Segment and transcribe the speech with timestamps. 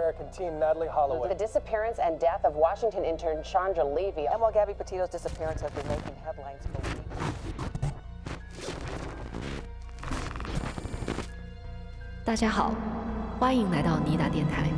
[0.00, 1.28] American teen Natalie Holloway.
[1.28, 4.26] The disappearance and death of Washington intern Chandra Levy.
[4.26, 7.00] And while Gabby Petito's disappearance has been making headlines for weeks.
[12.24, 12.74] 大家好，
[13.38, 14.70] 欢迎来到尼达电台。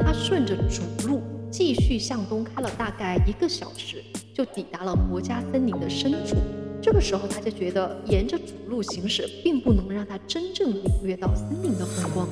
[0.00, 4.02] 他顺着主路继续向东开了大概一个小时，
[4.34, 6.36] 就抵达了国家森林的深处。
[6.84, 12.28] 这个时候，他就觉得沿着主路行驶，并不能让他真正领略到森林的风光。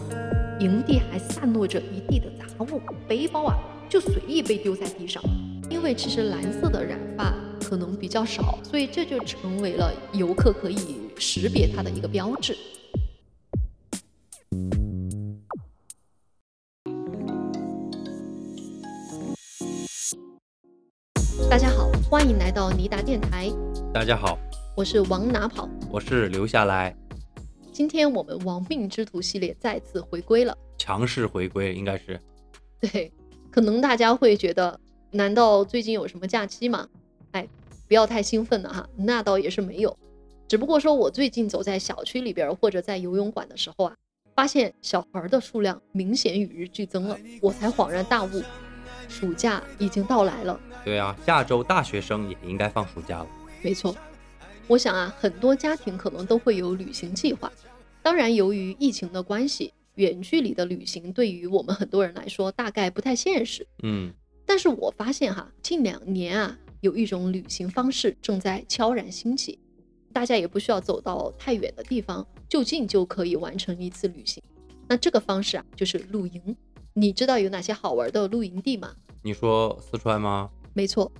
[0.60, 2.78] 营地还散落着一地的杂物，
[3.08, 3.56] 背包啊
[3.88, 5.22] 就随意被丢在地上。
[5.70, 7.34] 因为其实蓝色的染发
[7.66, 12.54] 可能比较少，所以这就成为了游客可以识别它的一个标志。
[21.48, 23.50] 大家好，欢迎来到尼达电台。
[23.92, 24.38] 大家好，
[24.74, 26.96] 我是往哪跑，我是留下来。
[27.70, 32.18] 今天我们亡命之徒系列再次回归了，强势回归应该是。
[32.80, 33.12] 对，
[33.50, 36.88] 可能大家会觉得，难道最近有什么假期吗？
[37.32, 37.46] 哎，
[37.86, 39.94] 不要太兴奋了哈，那倒也是没有。
[40.48, 43.94] 只不过说我最近走在小区里边或者在游泳馆的时候啊，
[44.34, 48.42] 发现小孩的数量明显与日俱增了，我才恍然大悟，
[49.06, 50.58] 暑假已经到来了。
[50.82, 53.26] 对啊，下周大学生也应该放暑假了。
[53.62, 53.94] 没错，
[54.66, 57.50] 我想啊，很多家庭可能都会有旅行计划。
[58.02, 63.66] 当然，由于疫情的关系，远距离的旅行对于我们很多人来说大概不太现实。
[63.82, 64.12] 嗯，
[64.44, 69.58] 但是我发现哈，近两年啊，有一种旅行方式正在悄然兴起，
[70.12, 74.42] 大家也不需要走到太远的地方，就近就可以完成一次旅行。
[74.88, 76.56] 那这个方式啊，就是露营。
[76.94, 78.94] 你知道有哪些好玩的露营地吗？
[79.22, 80.50] 你说四川吗？
[80.74, 81.10] 没错。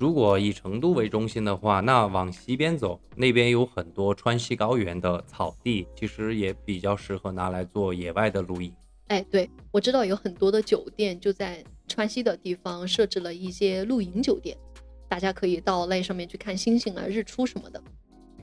[0.00, 8.72] 如果以成都为中心的话，那往西边走，那边有很多川西高原的草地，其实也比较适合拿来做野外的露营。
[9.08, 14.56] 哎，对，我知道有很多的酒店就在川西的地方设置了一些露营酒店，
[15.06, 17.82] 大家可以到那上面去看星星啊、日出什么的。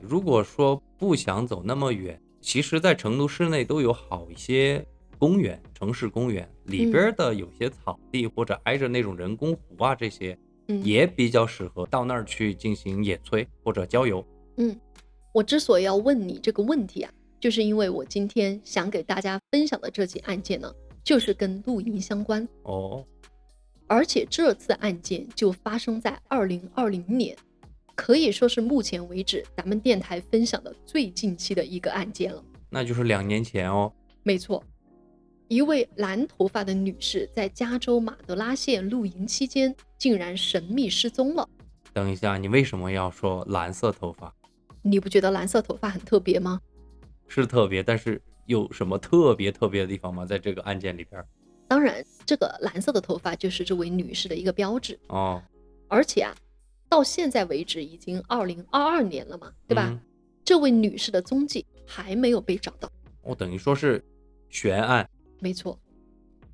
[0.00, 4.86] 如果说不想走那么远，其实，在成都市内都有好一些
[5.18, 10.38] 公园，城市公园里边的有些草地或者挨着那种人工湖啊这些。
[10.84, 14.24] 也比较适合到那儿去进行野炊或者郊游。
[14.56, 14.78] 嗯，
[15.32, 23.04] 我之所以要问你这个问题啊，就是因为我今天想给大家分享的这起案件呢，就是跟露营相关哦。
[23.86, 27.34] 而且这次案件就发生在二零二零年，
[27.94, 32.44] 可以说是目前为止咱们电台分享的最近期的一个案件了。
[32.68, 33.90] 那就是两年前哦。
[34.22, 34.62] 没错。
[35.48, 41.48] 一位蓝头发的女士在加州马德拉县露营期间，竟然神秘失踪了。
[41.94, 44.32] 等一下，你为什么要说蓝色头发？
[44.82, 46.60] 你不觉得蓝色头发很特别吗？
[47.28, 50.26] 是特别，但是有什么特别特别的地方吗？
[50.26, 51.24] 在这个案件里边？
[51.66, 55.42] 当然，这个蓝色的头发就是这位女士的一个标志哦。
[55.88, 56.34] 而且啊，
[56.90, 59.98] 到现在为止已经二零二二年了嘛，对吧？
[60.44, 62.90] 这位女士的踪迹还没有被找到。
[63.22, 64.04] 哦，等于说是
[64.50, 65.08] 悬案。
[65.40, 65.78] 没错，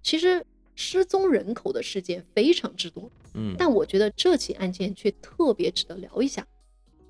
[0.03, 6.47] 其实失踪人口的事件非常之多，嗯，但我觉得这起案件却特别值得聊一下，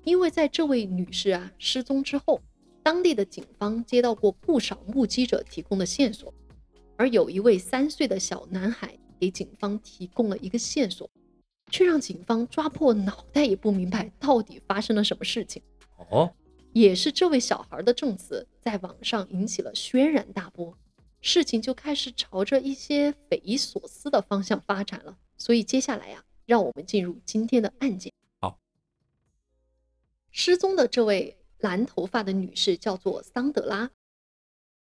[0.03, 2.41] 因为在这位女士啊失踪之后，
[2.83, 6.33] 当地的警方接到过不少目击者提供的线索，
[6.95, 11.09] 而有一位三岁的小男孩给警方提供了一个线索，
[11.71, 15.61] 却让警方抓破脑袋也不明白到底发生了什么事情。
[16.11, 16.31] 哦，
[16.73, 20.77] 也是这位小孩的证词在网上引起了轩然大波。
[21.25, 28.13] 事情就开始朝着一些匪夷所思的方向发展了，所以接下来呀，让我们进入今天的案件。
[28.39, 28.59] 好，
[30.29, 33.89] 失踪的这位蓝头发的女士叫做桑德拉。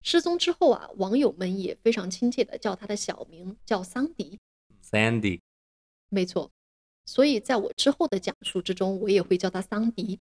[0.01, 4.38] 失踪之后啊，网友们也非常亲切的叫她的小名叫桑迪。
[4.84, 5.40] Sandy，
[6.09, 6.52] 没错。
[7.05, 10.20] 所以在我之后的讲述之中，我也会叫她桑迪。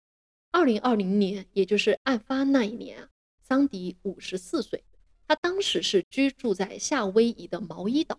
[0.52, 3.10] 二零二零年，也就是案发那一年啊，
[3.42, 4.84] 桑迪五十四岁。
[5.28, 8.18] 他当时是居住在夏威夷的毛伊岛，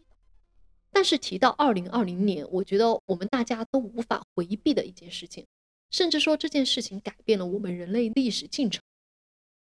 [0.92, 5.46] 但是提到二零二零年，我觉得我们大家都无法回避的一件事情，
[5.90, 8.84] 甚至说这件事情改变了我们人类历史进程。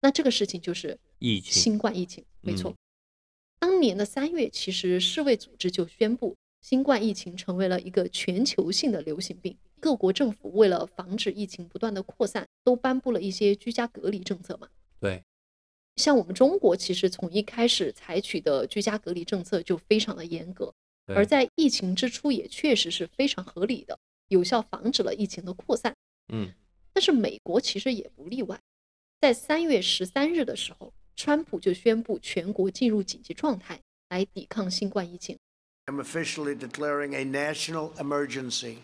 [0.00, 2.74] 那这个事情就是疫情，新冠疫情，没错。
[3.58, 14.68] 当年的三月，其实世卫组织就宣布，新冠疫情成为了一个全球性的流行病，各国政府为了防止疫情不断的扩散，都颁布了一些居家隔离政策嘛。
[14.98, 15.22] 对。
[15.96, 20.72] 像我们中国，其实从一开始采取的居家隔离政策就非常的严格，
[21.06, 23.98] 而在疫情之初也确实是非常合理的，
[24.28, 25.94] 有效防止了疫情的扩散。
[26.32, 26.52] 嗯，
[26.92, 28.60] 但是美国其实也不例外，
[29.20, 35.38] 在三月十三日的时候，川普就宣布全国进入紧急状态，来抵抗新冠疫情。
[35.86, 38.78] I'm officially declaring a national emergency.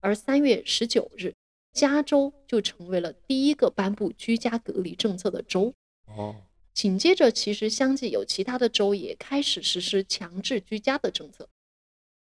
[0.00, 1.32] 而三月十九日，
[1.72, 5.72] 加州就成为了第一个颁布居家隔离政策的州。
[6.06, 6.42] 哦，
[6.72, 11.48] 紧接着，其实相继有其他的州也开始实施强制居家的政策。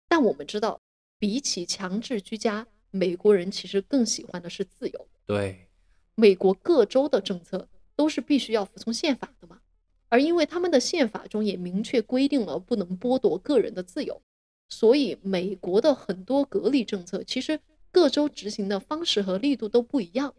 [0.07, 0.81] 但我们知道，
[1.18, 5.07] 比起强制居家，美国人其实更喜欢的是自由。
[5.25, 5.68] 对，
[6.15, 9.62] 美国各州的政策都是必须要服从宪法的嘛，
[10.09, 14.21] 而因为他们的宪法中也明确规定了不能剥夺个人的自由，
[14.68, 17.59] 所以美国的很多隔离政策其实
[17.91, 20.35] 各州执行的方式和力度都不一样，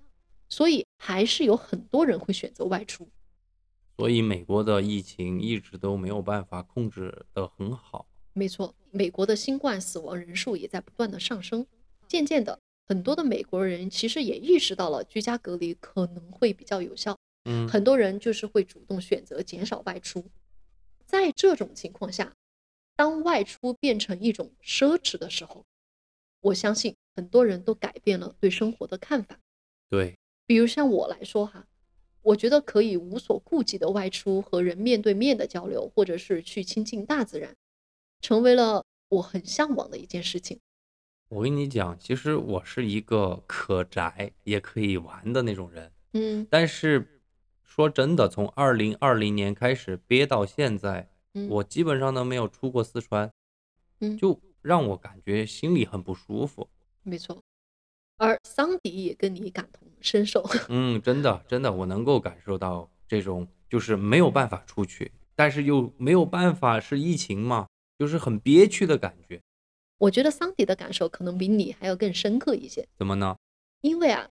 [0.48, 3.08] 所以还是有很多人会选择外出。
[3.96, 8.06] 所以美国的疫情一直都没有办法控制得很好。
[8.32, 11.66] 没错，美国的新冠死亡人数也在不断的上升，
[12.08, 12.58] 渐渐的，
[12.88, 20.24] 很多的美国人其实也意识到了居家隔离可能会比较有效，嗯，很多人就是会主动选择减少外出。
[21.04, 22.32] 在这种情况下，
[22.96, 25.62] 当外出变成一种奢侈的时候，
[26.40, 29.38] 我相信很多人都改变了对生活的看法。
[29.90, 30.16] 对，
[30.46, 31.66] 比如像我来说哈，
[32.22, 37.54] 我觉得可以无所顾忌的外出和人面对面的交流，或者是去亲近大自然，
[38.20, 40.60] 成为了我很向往的一件事情。
[41.28, 47.20] 我跟你讲，其实我是一个可宅也可以玩的那种人，嗯但是
[47.64, 53.32] 说真的，从二零二零年开始憋到现在，嗯，我基本上都没有出过四川，
[54.00, 56.68] 嗯就让我感觉心里很不舒服。
[57.02, 57.42] 没错。
[58.18, 60.44] 而桑迪也跟你感同身受。
[60.68, 67.66] 嗯，真的真的，我能够感受到这种就是没有办法出去，但是又没有办法，是疫情嘛，
[67.98, 69.40] 就是很憋屈的感觉。
[69.98, 73.36] 我觉得桑迪的感受可能比你还要更深刻一些，怎么呢？
[73.82, 74.28] 因为啊，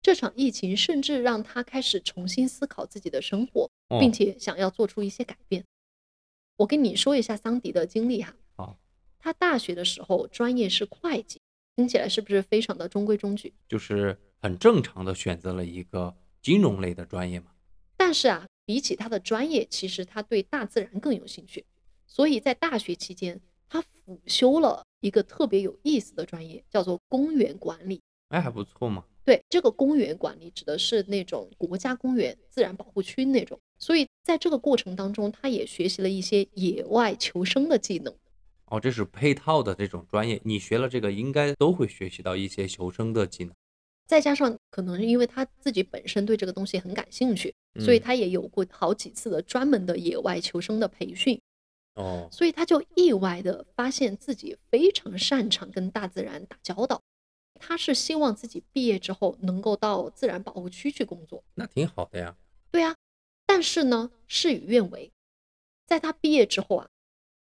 [0.00, 5.64] 这场疫情甚至让他开始重新思考自己的生活，哦并且想要做出一些改变。
[6.56, 8.34] 我跟你说一下桑迪的经历哈。
[8.56, 8.78] 好，
[9.18, 11.40] 他大学的时候专业是会计，
[11.76, 13.52] 听起来是不是非常的中规中矩？
[13.68, 17.46] 就是很正常的选择了一个金融类的专业嘛。
[17.96, 21.64] 但是啊，比起他的专业，其实他对大自然更有兴趣，
[22.08, 28.00] 所以在大学期间，他辅修了一个特别有意思的专业，叫做公园管理。
[28.30, 29.04] 哎，还不错嘛。
[29.24, 38.12] 对，这个公园管理指的是那种国家公园、自然保护区那种，所以在这个过程当中，他也学习了一些野外求生的技能。
[38.64, 43.54] 哦，这是配套的这种专业，你学了这个，应该都会学习到一些求生的技能。
[44.12, 51.40] 再加上可能是因为他自己本身对这个东西很感兴趣，所以嗯他也有过好几次的专门的野外求生的培训，
[51.94, 57.00] 哦，所以他就意外的发现自己非常擅长跟大自然打交道。
[57.54, 61.42] 他是希望自己毕业之后能够到自然保护区去工作。
[61.54, 62.36] 那挺好的呀。
[62.70, 62.94] 对啊，
[63.46, 65.10] 但是呢，事与愿违，
[65.86, 66.86] 在他毕业之后啊，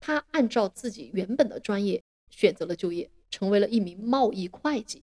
[0.00, 5.04] 他按照自己原本的专业选择了就业，成为了一名贸易会计。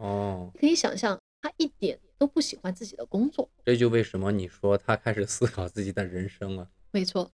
[0.00, 3.48] 哦，可以想象，他一点都不喜欢自己的工作。
[3.64, 6.70] 这就为什么你说他开始思考自己的人生了。
[6.90, 7.30] 没错，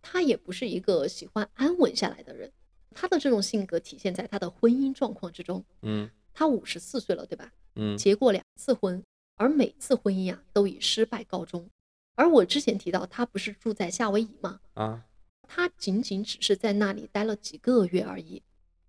[0.00, 2.50] 他也不是一个喜欢安稳下来的人。
[2.92, 5.62] 他的这种性格体现在他的婚姻状况之中。
[5.82, 7.52] 嗯他五十四岁了，对吧？
[7.74, 9.02] 嗯，结过两次婚，
[9.36, 11.68] 而每次婚姻啊都以失败告终。
[12.14, 14.60] 而我之前提到，他不是住在夏威夷吗？
[14.74, 15.04] 啊，
[15.42, 18.42] 他仅仅只是在那里待了几个月而已。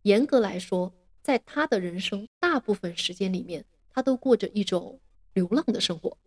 [0.03, 4.99] 严格来说，在他的人生大部分时间里面，他都过着一种
[5.33, 6.17] 流浪的生活。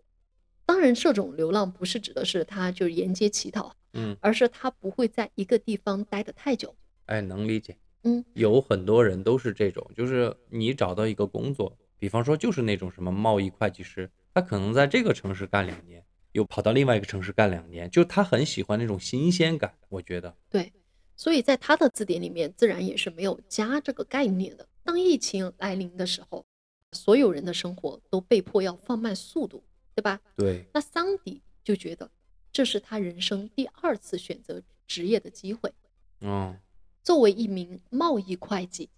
[0.67, 6.75] 当然，这种流浪不是指的是他就是沿街乞讨，嗯，而是他不会在一个地方待得太久。
[7.07, 7.77] 哎，能理解。
[8.05, 20.35] 嗯，有很多人都是这种，就是你找到一个工作，比方说就是那种什么贸易会计师，他可能在这个城市干两年，又跑到另外一个城市干两年，就他很喜欢那种新鲜感，我觉得。
[20.51, 20.73] 对，
[21.17, 24.67] 所以在他的字典里面，自然也是没有“家”这个概念的。
[24.83, 26.45] 当疫情来临的时候，
[26.93, 29.63] 所有人的生活都被迫要放慢速度，
[29.95, 30.21] 对吧？
[30.37, 32.11] 对，那桑迪就觉得
[32.53, 35.73] 这是他人生第二次选择职业的机会。
[36.21, 36.59] 嗯，
[37.03, 38.91] 作为一名贸易会计，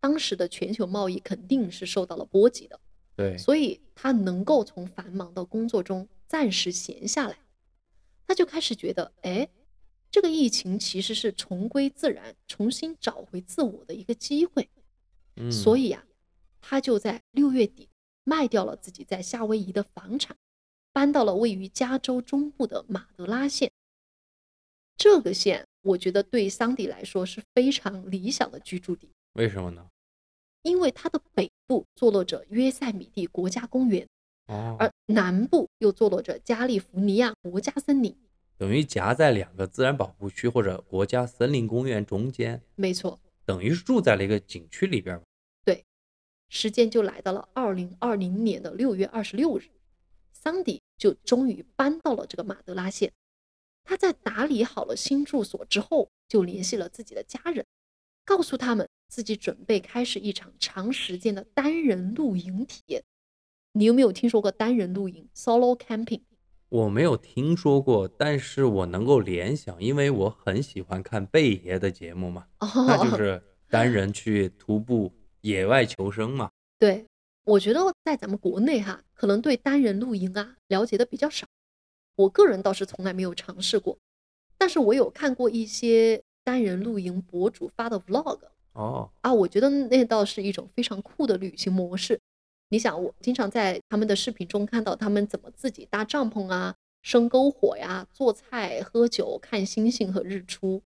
[0.00, 2.80] 当时的全球贸易肯定是受到了波及的，
[3.16, 7.36] 对，所以他能够从繁忙的工作中暂时闲下来，
[8.26, 9.48] 他就开始觉得，哎，
[10.10, 14.68] 这个疫情其实是重归自然、重新找回自我的一个机会。
[15.36, 16.04] 嗯，所以啊，
[16.60, 17.88] 他就在六月底
[18.24, 20.36] 卖掉了自己在夏威夷的房产，
[20.92, 23.70] 搬到了位于加州中部的马德拉县。
[24.96, 29.86] 这个县，我觉得对桑迪来说是非常理想的居住地，为什么呢？
[30.62, 34.08] 因为它的北部坐落着约塞米蒂国家公园，
[34.46, 38.16] 哦，而南部又坐落着加利福尼亚国家森林。
[38.58, 45.18] 等于夹在两个自然保护区或者国家森林公园中间，没错，等于是住在了一个景区里边
[45.64, 45.84] 对。
[46.48, 49.70] 时间就来到了二零二零年的六月二十六日，
[50.32, 53.12] 桑迪就终于搬到了这个马德拉县。
[53.84, 57.64] 他在打理好了新住所之后，就联系了自己的家人，
[58.24, 63.04] 告诉他们自己准备开始一场长时间的单人露营体验。
[63.72, 66.22] 你有没有听说过单人露营 （solo camping）？
[66.70, 75.10] 我没有听说过，但是我能够联想，因为我很喜欢看贝爷的节目嘛，哦，那就是单人去徒步
[75.40, 76.50] 野外求生嘛。
[76.78, 77.06] 对，
[77.44, 81.46] 我觉得在咱们国内哈，可能对单人露营啊了解的比较少。
[82.16, 83.96] 我个人倒是从来没有尝试过，
[84.58, 88.40] 但是我有看过一些单人露营博主发的 vlog
[88.74, 92.20] 哦，啊，我觉得那倒是一种非常酷的旅行模式。
[92.70, 100.82] 你想，我经常在他们的视频中看到他们怎么自己搭帐篷啊、生篝火呀、做菜、喝酒、看星星和日出。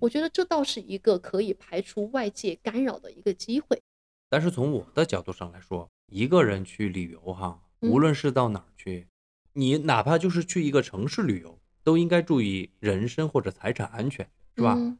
[0.00, 3.82] 我觉得这倒是一个可以排除外界干扰的一个机会。
[4.28, 9.08] 但是从我的角度上来说，一个人去旅游哈，嗯无论是到哪儿去，
[9.54, 14.74] 你哪怕就是去一个城市旅游，都应该注意人身或者财产安全，是吧？
[14.76, 14.96] 嗯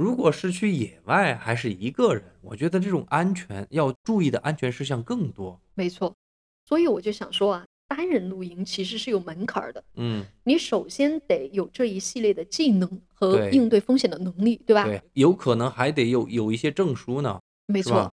[0.00, 5.60] 如果是去野外还是一个人，我觉得这种安全要注意的安全事项更多。
[5.74, 6.16] 没错，
[6.64, 9.84] 所以我就想说啊，单人露营其实是有门槛儿的。
[9.96, 14.84] 嗯，你首先得有这一系列的技能和对应对风险的能力，对吧？
[14.84, 17.38] 对，有可能还得有有一些证书呢。
[17.66, 18.12] 没是吧错。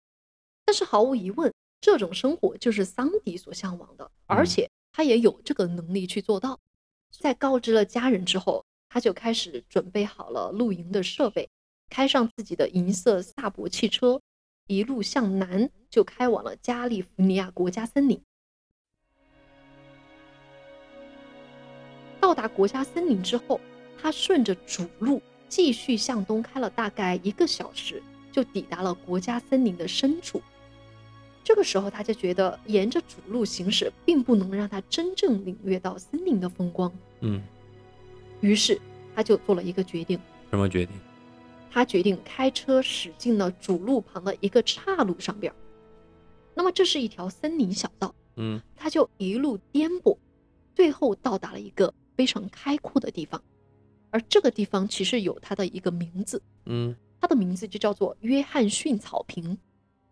[0.66, 6.60] 但是毫无疑问，这种生活就是桑迪所向往的，而嗯且他也有这个能力去做到。
[7.10, 11.48] 在告知了家人之后，他就开始准备好了露营的设备，
[11.90, 14.22] 开上自己的银色萨博汽车，
[14.68, 18.22] 一路向南就开往了加利福尼亚国家森林。
[22.20, 23.60] 到达国家森林之后，
[24.00, 30.40] 他顺着主路继续向东开了大概一个小时，就抵达了国家森林的深处。
[31.42, 37.42] 这个时候，他就觉得沿着主路行驶并不能让他真正领略到森林的风光，嗯，
[38.40, 38.80] 于是
[39.16, 40.20] 他就做了一个决定，
[40.50, 40.94] 什么决定？
[41.70, 45.56] 他决定开车驶进了主路旁的一个岔路上边儿。
[46.54, 50.18] 那么这是一条森林小道，嗯，他就一路颠簸，
[50.74, 53.40] 最后到达了一个非常开阔的地方。
[54.10, 59.56] 而这个地方其实有它的一个名字，嗯，它的名字就叫做约翰逊草坪。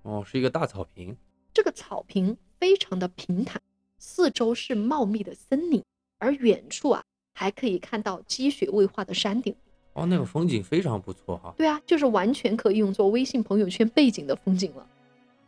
[0.02, 1.16] 哦，是一个大草坪。
[1.52, 3.60] 这个草坪非常的平坦，
[3.98, 5.82] 四周是茂密的森林，
[6.18, 7.02] 而远处啊
[7.34, 9.56] 还可以看到积雪未化的山顶。
[9.98, 11.52] 哦，那个风景非常不错哈。
[11.58, 14.86] 对啊，就是完全可以用作微信朋友圈背景的风景了。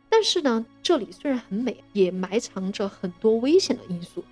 [0.09, 4.23] 但是呢，这里虽然很美，也埋藏着很多危险的因素，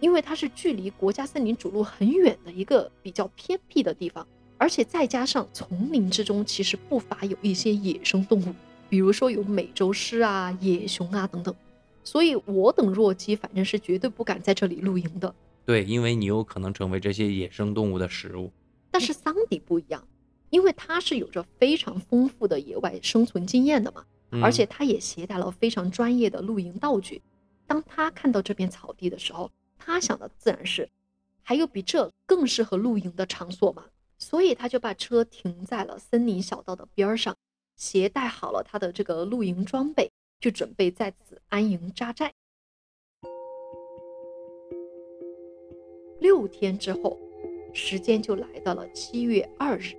[0.00, 8.52] 因为它是距离国家森林主路很远的一个比较偏僻的地方，而且再加上丛林之中其实不乏有一些野生动物，
[8.88, 11.54] 比如说有美洲狮啊、野熊啊等等。
[12.02, 15.32] 所以我等弱鸡反正是绝对不敢在这里露营的。
[15.64, 18.50] 对，因为你有可能成为这些野生动物的食物。
[18.98, 20.08] 但是桑迪不一样，
[20.50, 24.04] 因为他是有着非常丰富的野外生存经验的嘛。
[24.32, 27.22] 嗯而且他也携带了非常专业的露营道具。
[27.64, 30.90] 当他看到这片草地的时候，他想的自然是，
[31.44, 33.84] 还有比这更适合露营的场所吗？
[34.18, 37.36] 所以他就把车停在了森林小道的边儿上，
[37.76, 42.34] 携带好了他的这个露营装备，就准备在此安营扎寨。
[46.18, 47.16] 六天之后，
[47.72, 49.94] 时间就来到了七月二日。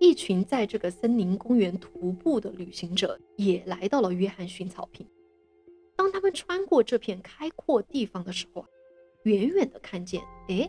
[0.00, 5.06] 一群在这个森林公园徒步的旅行者也来到了约翰逊草坪。
[5.96, 8.68] 当他们穿过这片开阔地方的时候啊，
[9.22, 10.68] 远远的看见，哎，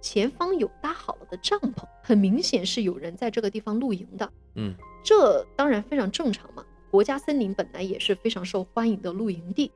[0.00, 4.32] 前方有搭好了的帐篷，很明显是有人在这个地方露营的。
[4.56, 4.74] 嗯，
[5.04, 6.64] 这当然非常正常嘛。
[6.90, 9.70] 国家森林本来也是非常受欢迎的露营地，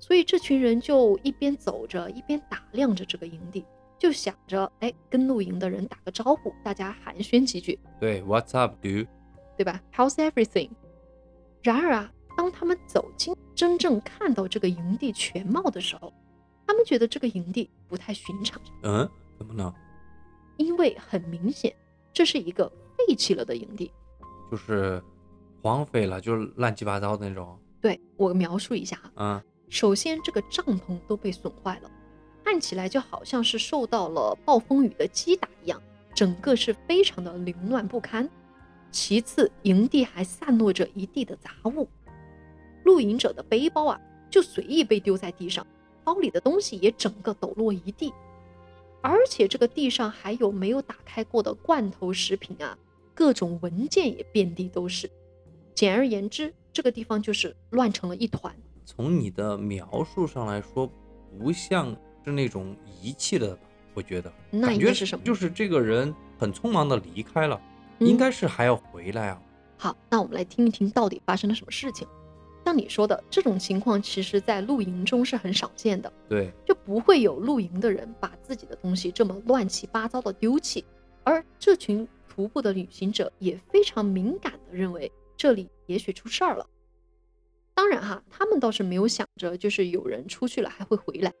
[0.00, 3.64] 所以这群人就一边走着，一边打量着这个营地，
[4.02, 7.78] 就想着，哎，跟露营的人打个招呼，大家寒暄几句。
[8.00, 9.06] 对，What's up, dude？
[9.56, 10.70] 对吧？How's everything？
[11.62, 16.12] 然而啊，当他们走进，真正看到这个营地全貌的时候，
[16.66, 19.72] 他们觉得这个营地不太寻常，嗯，怎么呢？
[20.56, 21.72] 因为很明显，
[22.12, 22.68] 这是一个
[22.98, 23.92] 废弃了的营地。
[24.50, 25.00] 就是
[25.62, 27.56] 荒废了，就是乱七八糟的那种。
[27.80, 31.90] 对我描述一下啊，嗯，首先这个帐篷都被损坏了，
[32.44, 35.80] 看起来就好像是受到了暴风雨的击打一样，
[36.14, 38.28] 整个是非常的凌乱不堪。
[38.90, 41.88] 其次，营地还散落着一地的杂物，
[42.84, 45.66] 露营者的背包啊就随意被丢在地上，
[46.04, 48.12] 包里的东西也整个抖落一地，
[49.00, 52.76] 而且这个地上还有没有打开过的罐头食品啊，
[53.14, 55.10] 各种文件也遍地都是。
[55.74, 58.54] 简而言之，这个地方就是乱成了一团。
[58.84, 60.90] 从你的描述上来说，
[61.38, 63.62] 不像是那种遗弃的吧？
[63.94, 67.60] 我觉得，那感觉应该是什么就是这个人很匆忙的离开了，
[67.98, 69.42] 嗯应该是还要回来啊。
[69.76, 72.06] 好，那我们来听一听到底发生了什么事情。
[72.64, 80.84] 像你说的，这种情况其实在露营中是很少见的，对，就不会有露营的人把自己的东西这么乱七八糟的丢弃。
[81.24, 86.64] 而这群徒步的旅行者也非常敏感的认为这里也许出事儿了。
[87.74, 91.32] 当然哈，他们倒是没有想着就是有人出去了还会回来。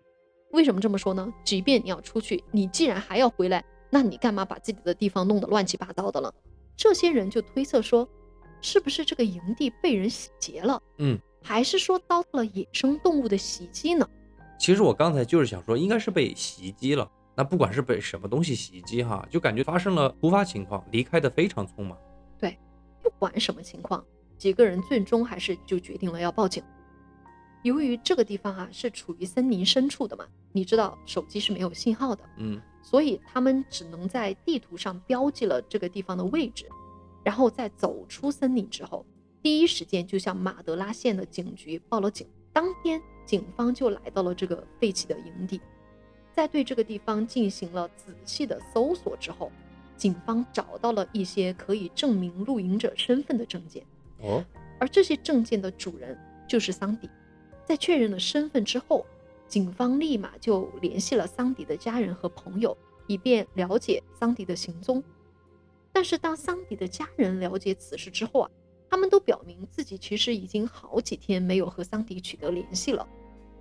[0.52, 1.32] 为什么这么说呢？
[1.44, 6.32] 即便你要出去，你既然还要回来，那你干嘛把自己的地方弄得乱七八糟的了？
[6.76, 8.08] 这些人就推测说，
[8.60, 10.82] 是不是这个营地被人洗劫了？
[10.98, 14.08] 嗯，还是说遭到了野生动物的袭击呢？
[14.58, 17.10] 其实我刚才就是想说，应该是被袭击了。
[17.34, 21.96] 那不管是被什么东西袭击哈，就感觉发生了突发情况，离开的非常匆忙。
[22.38, 22.58] 对
[23.02, 24.04] 不管什么情况，
[24.36, 26.62] 几个人最终还是就决定了要报警。
[27.62, 36.66] 由于这个地方啊是处于森林深处的嘛，你知道手机是没有信号的，嗯，所以他们只能在地图上标记了这个地方的位置，
[37.24, 39.06] 然后在走出森林之后，
[39.40, 42.26] 第一时间就向马德拉县的警局报了警。
[42.52, 45.60] 当天，警方就来到了这个废弃的营地，
[46.32, 49.50] 在对这个地方进行了仔细的搜索之后，
[49.96, 53.86] 警方找到了一些可以证明露营者身份的证件，
[54.18, 54.44] 哦，
[54.80, 57.08] 而这些证件的主人就是桑迪。
[57.64, 59.06] 在确认了身份之后，
[59.46, 62.76] 警方立马就联系了桑迪的家人和朋友，
[63.06, 65.02] 以便了解桑迪的行踪。
[65.92, 68.50] 但是当桑迪的家人了解此事之后啊，
[68.88, 73.06] 他们都表明自己其实已经好几天没有和桑迪取得联系了。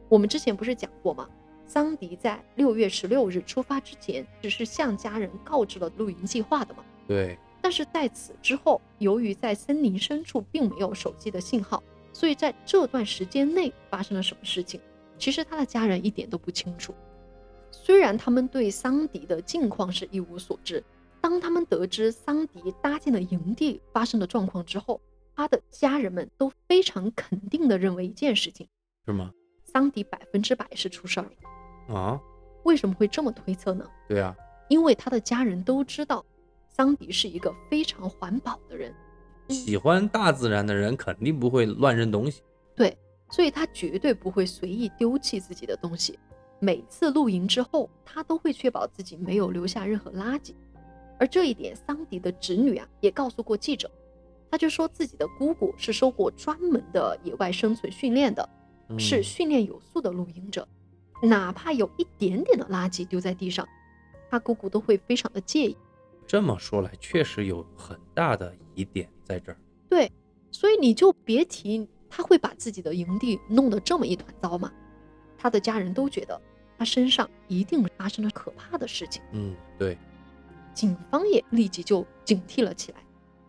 [0.08, 1.30] 我们之前不是讲过吗？
[1.68, 6.84] 桑迪在六月十六日出发之前，只是向家人告知了露营计划的嘛。
[7.08, 11.82] 对，但是在此之后，由于在森林深处并没有手机的信号，
[12.14, 14.80] 所以在这段时间内发生了什么事情，
[15.18, 16.94] 其实他的家人一点都不清楚。
[17.72, 20.84] 虽然他们对桑迪的近况是一无所知，
[21.22, 25.00] 当他们得知桑迪搭建的营地发生的状况之后，
[25.36, 28.68] 他的家人们都非常肯定的认为一件事情：
[29.06, 29.32] 是吗？
[29.64, 31.96] 桑迪百分之百是出事儿了。
[31.96, 32.22] 啊，
[32.64, 33.86] 为什么会这么推测呢？
[34.10, 34.36] 对啊，
[34.68, 36.26] 因为他的家人都知道，
[36.70, 38.94] 桑迪是一个非常环保的人。
[39.52, 42.42] 喜欢大自然的人肯定不会乱扔东西。
[42.76, 42.98] 对，
[43.30, 46.18] 所以他绝对不会随意丢弃自己的东西。
[46.60, 50.54] 每次露营之后，他都会确保自己没有留下任何垃圾。
[51.20, 53.90] 而这一点，桑迪的侄女啊也告诉过记者，
[54.50, 58.48] 他就说自己的姑姑是受过专门的野外生存训练的，
[58.90, 60.68] 嗯是训练有素的露营者，
[61.22, 63.68] 哪怕有一点点的垃圾丢在地上，
[64.30, 65.78] 他姑姑都会非常的介意。
[66.28, 69.58] 这么说来，确实有很大的疑点在这儿。
[69.90, 70.12] 对，
[70.52, 74.72] 所以你就别提他会把自己的营地弄得这么一团糟嘛。
[75.38, 76.40] 他的家人都觉得
[76.78, 79.98] 他身上一定发生了可怕的事情，嗯，对，
[80.74, 83.00] 警方也立即就警惕了起来，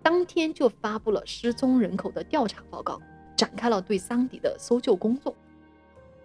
[0.03, 3.01] 当天就发布了失踪人口的调查报告，
[3.37, 5.35] 展开了对桑迪的搜救工作。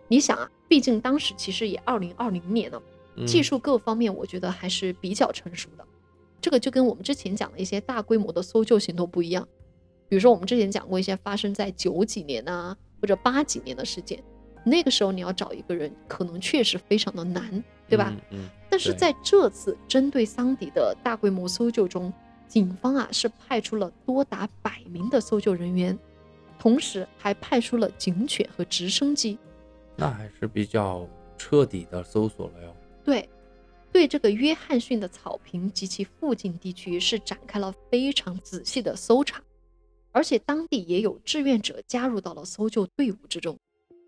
[0.08, 2.82] 你想啊，毕竟当时其实也二零二零年了，
[3.18, 5.86] 嗯技术各方面我觉得还是比较成熟的。
[6.40, 9.48] 这个就跟我们之前讲的一些大规模的搜救行动不一样。
[10.10, 14.24] 比如说，我们之前讲过一些发生在九几年啊或者八几年的事件，
[14.64, 18.14] 那个时候你要找一个人，可能确实非常的难，对吧？
[18.32, 22.14] 嗯，嗯但是在这次针对桑迪的大规模搜救中，
[22.48, 25.98] 警方啊是派出了多达百名的搜救人员，
[26.58, 29.38] 同时还派出了警犬和直升机，
[29.96, 31.06] 那还是比较
[31.38, 32.74] 彻底的搜索了哟。
[33.04, 33.28] 对，
[33.98, 39.42] 对这个约翰逊的草坪及其附近地区是展开了非常仔细的搜查，
[40.12, 43.58] 而且当地也有志愿者加入到了搜救队伍之中。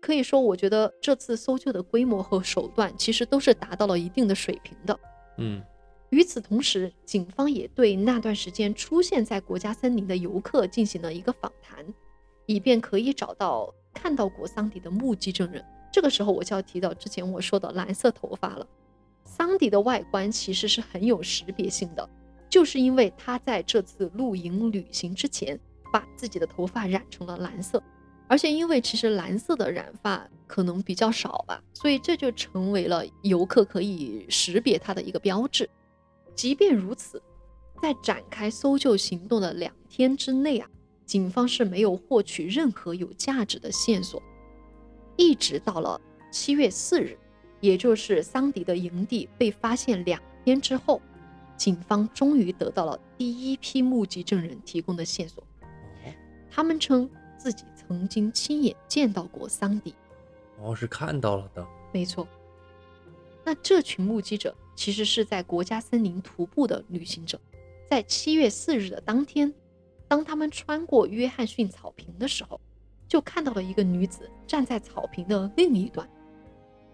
[0.00, 4.96] 可以说，我觉得这次搜救的规模和手段其实都是达到了一定的水平的。
[5.38, 5.60] 嗯，
[6.10, 11.84] 与此同时，警方也对那段时间出现在国家森林的游客进行了一个访谈，
[12.46, 15.64] 以便可以找到看到过桑迪的目击证人。
[15.92, 18.64] 这个时候，我就要提到之前我说的蓝色头发了。
[19.40, 22.06] 桑迪的外观其实是很有识别性的，
[22.50, 25.58] 就是因为他在这次露营旅行之前
[25.90, 27.82] 把自己的头发染成了蓝色，
[28.28, 35.66] 而且因为其实蓝色的染发可能比较少吧，所以这就成为了游客可以识别他的一个标志。
[36.34, 37.22] 即便如此，
[37.80, 40.68] 在展开搜救行动的两天之内啊，
[41.06, 44.22] 警方是没有获取任何有价值的线索，
[45.16, 45.98] 一直到了
[46.30, 47.18] 七月四日，
[47.60, 51.00] 也就是桑迪的营地被发现两天之后，
[51.56, 55.44] 警方终于得到了第一批目击证人提供的线索。
[56.50, 59.94] 他们称自己曾经亲眼见到过桑迪。
[60.58, 61.66] 哦，是看到了的。
[61.92, 62.26] 没错。
[63.44, 67.40] 那这群目击者其实是在国家森林徒步的旅行者，
[67.88, 69.52] 在七月四日的当天，
[70.08, 72.60] 当他们穿过约翰逊草坪的时候，
[73.08, 76.08] 就看到了一个女子站在草坪的另一端。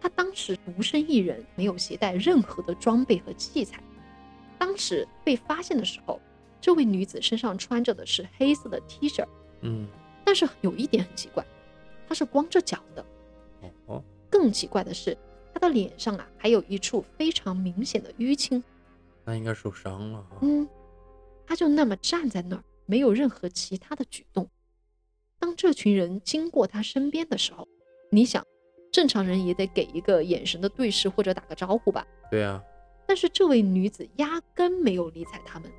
[0.07, 3.83] 她当时独身一人，没有携带任何的装备和器材。
[4.57, 6.21] 当时被发现的时候，
[6.61, 9.27] 这位女子身上穿着的是黑色的 T 恤，
[9.62, 9.88] 嗯，
[10.25, 11.45] 但是有一点很奇怪，
[12.07, 13.05] 她是光着脚的。
[13.87, 15.19] 哦，更奇怪的是，
[15.53, 18.62] 她的脸上啊还有一处非常明显的淤青。
[19.25, 20.37] 那应该受伤了哈。
[20.42, 20.69] 嗯，
[21.49, 24.49] 她就那么站在那儿，没有任何其他的举动。
[25.40, 27.66] 当这群人经过她身边的时候，
[28.12, 28.47] 你想，
[28.97, 32.07] 正常人也得给一个眼神的对视或者打个招呼吧？
[32.31, 32.63] 对啊，
[33.07, 35.71] 但是这位女子压根没有理睬他们，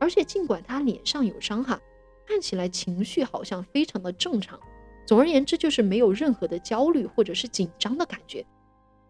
[0.00, 1.80] 而且尽管她脸上有伤哈，
[2.26, 4.58] 看起来情绪好像非常的正常。
[5.06, 8.44] 总而言之，就是没有任何的焦虑或者是紧张的感觉。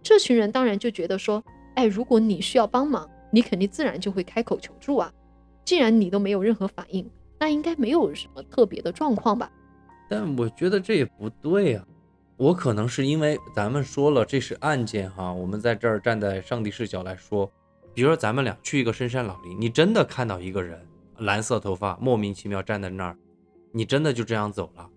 [0.03, 1.43] 这群人当然就觉得说，
[1.75, 5.11] 哎，如果你需要帮忙，你肯定自然就会开口求助啊。
[5.65, 9.51] 既然你都没有任何反应，那应该没有什么特别的状况吧？
[10.11, 11.83] 但我觉得这也不对呀、
[12.37, 17.51] 我可能是因为咱们说了这是案件哈，我们在这儿站在上帝视角来说，
[17.95, 20.81] 比如说咱们俩去一个深山老林，你真的看到一个人
[21.19, 23.17] 蓝色头发莫名其妙站在那儿，
[23.71, 24.89] 你真的就这样走了？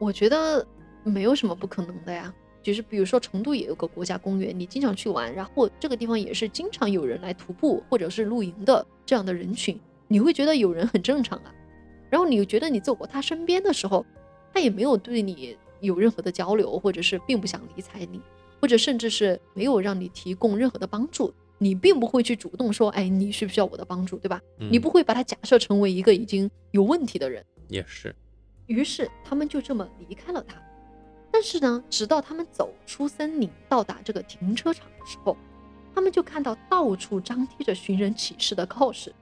[0.00, 0.66] 我觉得
[1.04, 2.32] 没有什么不可能的呀。
[2.60, 11.52] 就是比如说成都也有个国家公园，你经常去玩，然后这个地方也是经常有人来徒步或者是露营的这样的人群，你会觉得有人很正常啊。
[12.08, 14.06] 然后你觉得你走过他身边的时候，
[14.54, 18.20] 他也没有对你有任何的交流，或者是并不想理睬你，
[18.60, 24.40] 或者甚至是没有让你提供任何的帮助，你并不会去主动说，哎，你需不需要我的帮助，对吧？
[24.58, 27.44] 你不会把他假设成为一个已经有问题的人。
[27.68, 28.14] 也是，
[28.66, 30.56] 于是他们就这么离开了他。
[31.30, 35.36] 但是呢，直到他们走出森林，到达这个停车场的时候，
[35.94, 39.14] 他们就看到到处张贴着寻人启事的告示，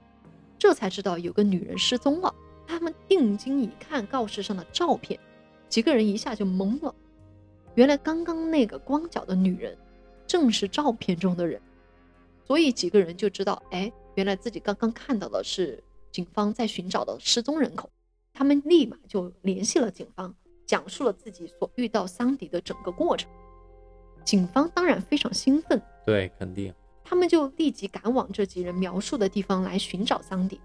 [0.59, 2.33] 这才知道有个女人失踪了。
[2.67, 5.19] 他们定睛一看告示上的照片，
[5.71, 6.93] 几个人一下就懵了。
[7.73, 9.75] 原来刚刚那个光脚的女人，
[10.27, 11.59] 正是照片中的人。
[12.45, 17.89] 所以几个人就知道，哎，原来自己刚刚看到的是警方在寻找的失踪人口。
[18.33, 20.35] 他们立马就联系了警方。
[20.67, 23.29] 讲述了自己所遇到桑迪的整个过程，
[24.23, 26.73] 警方当然非常兴奋，对，肯定。
[27.03, 30.61] 他们就立即赶往这几人描述的地方来寻找桑迪。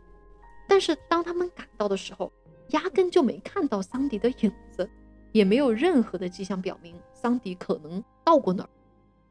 [0.68, 2.30] 但是当他们赶到的时候，
[2.70, 4.88] 压根就没看到桑迪的影子，
[5.32, 8.68] 也没有任何的迹象表明桑迪可能到过那儿。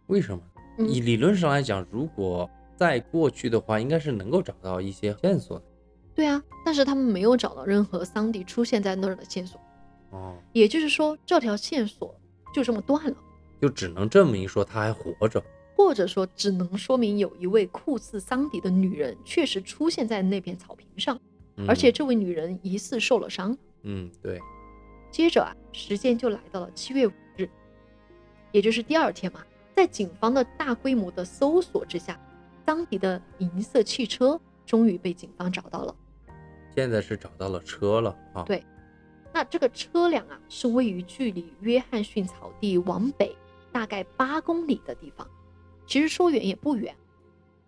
[0.07, 0.41] 为什么？
[0.77, 5.65] 嗯以理论上来讲，如果在过去的话，应该是能够找到一些线索的。
[6.13, 9.59] 对啊，但是他们没有找到任何桑迪出现在那儿的线索。
[10.11, 12.13] 哦，也就是说，这条线索
[12.53, 13.15] 就这么断了，
[13.61, 15.41] 就只能证明说他还活着。
[15.77, 21.19] 或者说只能说明有一位酷似桑迪的女人确实出现在那片草坪上，
[21.57, 23.57] 嗯而且这位女人疑似受了伤。
[23.83, 24.39] 嗯，对，
[25.11, 27.49] 接着啊，时间就来到了七月五日，
[28.51, 32.19] 也就是第二天嘛，在警方的大规模的搜索之下，
[32.65, 35.95] 桑迪的银色汽车终于被警方找到了。
[36.75, 38.43] 现在是找到了车了啊。
[38.43, 38.61] 对
[39.31, 43.35] 那这个车辆啊，是位于距离约翰逊草地往北
[43.71, 45.29] 大概八公里的地方，
[45.85, 46.93] 其实说远也不远。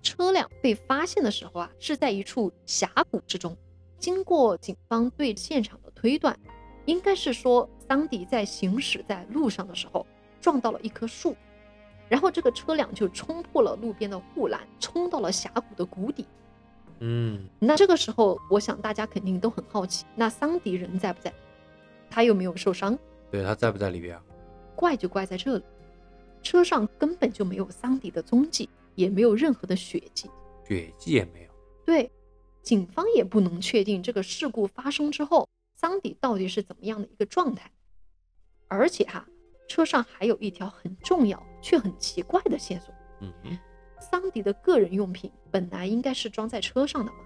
[0.01, 3.55] 车辆被发现的时候啊，是在一处峡谷之中。
[3.97, 6.37] 经过警方对现场的推断，
[6.85, 10.05] 应该是说桑迪在行驶在路上的时候
[10.39, 11.35] 撞到了一棵树，
[12.07, 16.25] 然后这个车辆就冲破了路边的护栏，冲到了峡谷的谷底。
[16.99, 21.33] 嗯，那这个时候，我想大家肯定都很好奇，那桑迪人在不在？
[22.09, 22.97] 他有没有受伤？
[23.29, 24.23] 对他在不在里边啊？
[24.75, 25.63] 怪就怪在这里，
[26.41, 30.29] 车上根本就没有桑迪的踪迹，也没有任何的血迹。
[30.67, 31.49] 血迹也没有。
[31.85, 32.11] 对，
[32.67, 37.71] 警方也不能确定这个事故发生之后，桑迪到底是怎么样的一个状态。
[38.67, 39.25] 而且哈，
[39.69, 42.93] 车上还有一条很重要却很奇怪的线索。
[43.21, 43.57] 嗯哼，
[44.01, 47.19] 桑迪的个人用品本来应该是装在车上的嘛，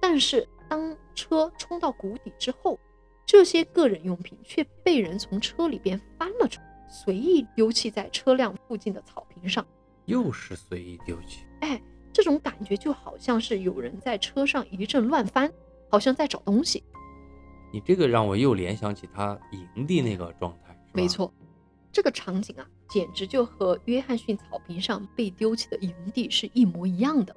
[0.00, 2.76] 但是当车冲到谷底之后，
[3.24, 9.64] 这些个人用品却被人从车里边翻了出来，随意丢弃在车辆附近的草坪上。
[10.06, 11.46] 又是随意丢弃。
[11.60, 11.80] 哎，
[12.12, 15.52] 这种感觉就好像是有人在车上一阵乱翻，
[15.88, 16.82] 好像在找东西。
[17.72, 19.38] 你这个让我又联想起他
[19.76, 20.78] 营地那个状态。
[20.92, 21.32] 没，错，
[21.90, 27.34] 这个场景啊，简直就和约翰逊草坪上被丢弃的营地是一模一样的。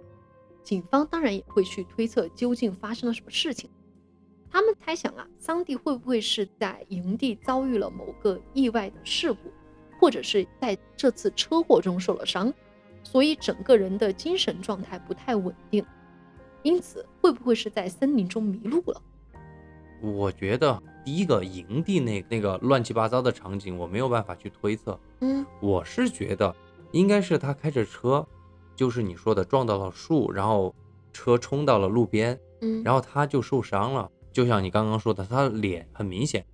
[0.61, 3.69] 警方当然也会去推测究竟发生了什么事情。
[4.49, 9.51] 他们猜想啊，桑迪会不会是在营地遭遇了某个意外的事故，
[9.99, 12.53] 或者是在这次车祸中受了伤，
[13.05, 15.85] 所以整个人的精神状态不太稳定。
[16.63, 19.01] 因此，会不会是在森林中迷路了？
[20.01, 24.99] 我觉得第一个营地那那个乱七八糟的场景，我没有办法去推测。
[25.21, 26.53] 嗯我是觉得
[26.91, 28.27] 应该是他开着车，
[28.75, 30.75] 就是你说的撞到了树，然后
[31.13, 34.09] 车冲到了路边，嗯，然后他就受伤了。
[34.33, 36.45] 就像你刚刚说的，他的脸很明显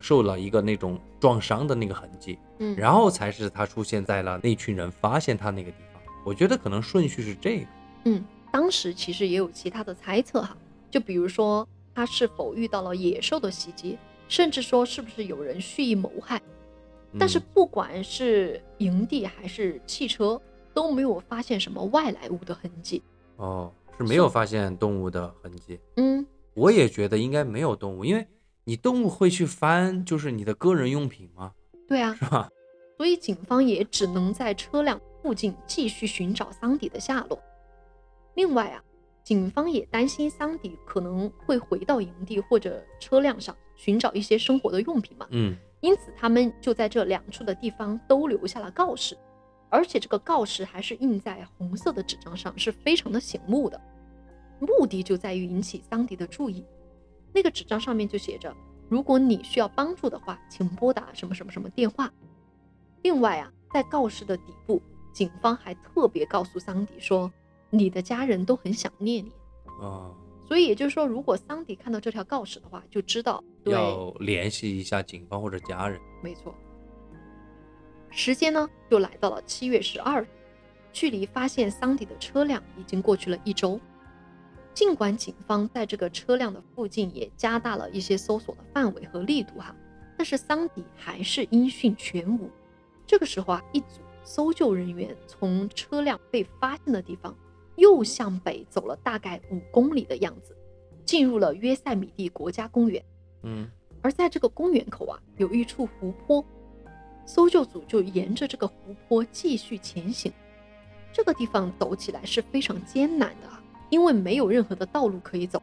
[0.00, 6.02] 受了一个那种撞伤的那个痕迹，嗯，然后才是他出现在了那群人发现他那个地方。
[6.24, 7.66] 我觉得可能顺序是这个。
[8.04, 10.56] 嗯，当时其实也有其他的猜测哈，
[10.90, 16.40] 就比如说他是否遇到了野兽的袭击，甚至说是不是有人蓄意谋害。
[17.18, 20.40] 但是嗯不管是营地还是汽车，
[20.74, 23.02] 都没有发现什么外来物的痕迹。
[23.36, 25.80] 哦，是没有发现动物的痕迹。
[25.96, 28.26] 嗯，我也觉得应该没有动物，因为
[28.68, 31.52] 你动物会去翻，就是你的个人用品吗？
[31.86, 32.50] 对啊，是吧？
[32.96, 37.40] 所以警方也只能在车辆附近继续寻找桑迪的下落。
[38.34, 38.82] 另外啊，
[39.22, 49.16] 警方也担心桑迪可能会回到营地或者车辆上寻找一些生活的用品嘛，嗯因此他们就在这两处的地方都留下了告示，
[49.70, 53.80] 而且这个告示还是印在红色的纸张上，是非常的醒目的。
[54.58, 56.64] 目的就在于引起桑迪的注意。
[57.36, 58.56] 那个纸张上面就写着：
[58.88, 62.10] 如果你需要帮助的话，请拨打什么什么什么电话。
[63.02, 64.80] 另外啊，在告示的底部，
[65.12, 67.30] 警方还特别告诉桑迪说，
[67.68, 69.30] 你的家人都很想念你。
[69.82, 70.10] 啊，
[70.48, 76.00] 所以也就是说，如果桑迪看到这条告示的话，就知道要联系一下警方或者家人。
[76.22, 76.54] 没错。
[78.10, 80.26] 时间呢，就来到了七月十二日，
[80.90, 83.78] 距离发现桑迪的车辆已经过去了一周。
[84.76, 89.74] 尽管警方在这个车辆的附近也加大了一些搜索的范围和力度哈，
[90.18, 92.50] 但是桑迪还是音讯全无。
[93.06, 97.34] 这个时候啊，一组搜救人员从车辆被发现的地方
[97.76, 100.54] 又向北走了大概五公里的样子，
[101.06, 103.02] 进入了约塞米蒂国家公园。
[103.44, 103.66] 嗯
[104.02, 106.44] 而在这个公园口啊，有一处湖泊，
[107.24, 110.30] 搜救组就沿着这个湖泊继续前行。
[111.14, 115.62] 这个地方走起来是非常艰难的啊，因为没有任何的道路可以走，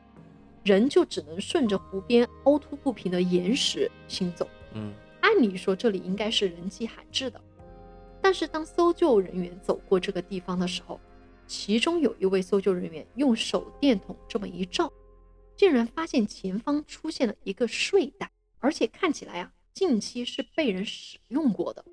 [0.63, 4.47] 人就只能顺着湖边凹凸不平的岩石行走。
[4.73, 7.41] 嗯按理说这里应该是人迹罕至的，
[8.21, 10.99] 但是当搜救人员走过这个地方的时候，
[11.47, 14.91] 其中有一位搜救人员用手电筒这么一照，
[15.55, 21.83] 竟然发现前方出现了一个睡袋，而且看起来啊，近期是被人使用过的。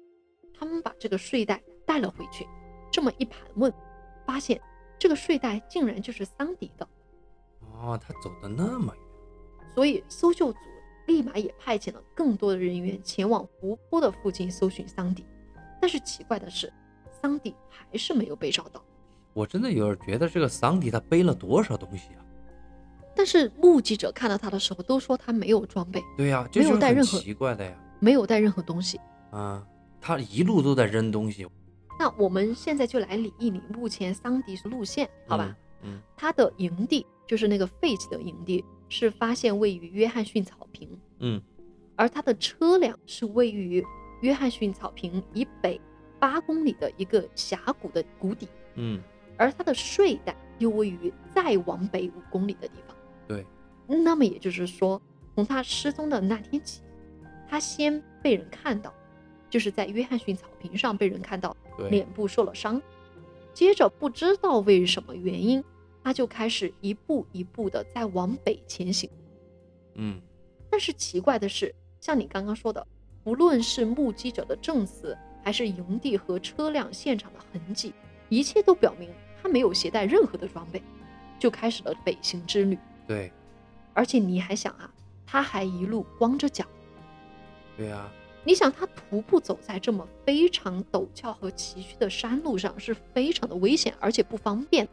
[0.53, 2.47] 他们把这个睡袋带了回去，
[2.91, 3.73] 这么一盘问，
[4.27, 4.61] 发现
[5.01, 6.87] 这个睡袋竟然就是桑迪的。
[7.73, 9.05] 哦，他走的那么远。
[9.75, 10.59] 所以搜救组
[11.07, 15.25] 立马也派遣了更多的人员前往湖泊的附近搜寻桑迪。
[15.81, 16.71] 但是奇怪的是，
[17.23, 18.85] 桑迪还是没有被找到。
[19.33, 22.21] 我真的有点觉得这个桑迪他背了多少东西啊？
[23.17, 27.75] 但是目击者看到他的时候都说他没有装备，对呀、这没有带任何奇怪的呀。
[28.01, 29.01] 没有带任何东西。
[29.31, 29.67] 啊，
[30.01, 31.47] 他一路都在扔东西，
[32.01, 35.55] 那我们现在就来理一理目前桑迪的路线，好吧？
[35.83, 36.01] 嗯？
[36.17, 41.39] 他的营地就是那个废弃的营地，是发现位于约翰逊草坪，嗯
[41.97, 43.85] 而他的车辆是位于
[44.23, 45.79] 约翰逊草坪以北
[46.19, 48.99] 八公里的一个峡谷的谷底，嗯
[49.37, 52.97] 而他的睡袋又位于再往北五公里的地方。
[53.29, 53.45] 对，
[53.87, 54.99] 那么也就是说，
[55.35, 56.81] 从他失踪的那天起，
[57.47, 58.91] 他先被人看到，
[59.51, 61.55] 就是在约翰逊草坪上被人看到，
[61.91, 62.81] 脸部受了伤，
[63.53, 65.63] 接着不知道为什么原因，
[66.03, 69.11] 他就开始一步一步的在往北前行。
[69.97, 70.21] 嗯
[70.71, 72.87] 但是奇怪的是，像你刚刚说的，
[73.25, 77.93] 不论是目击者的证词，还是营地和车辆现场的痕迹，
[78.29, 79.11] 一切都表明
[79.43, 80.81] 他没有携带任何的装备，
[81.41, 82.79] 就开始了北行之旅。
[83.07, 83.33] 对
[83.93, 84.89] 而且你还想啊，
[85.27, 86.65] 他还一路光着脚。
[87.77, 88.09] 对呀、
[88.43, 94.89] 你想他徒步走在这么非常陡峭和崎岖的山路上，是非常的危险，而且不方便。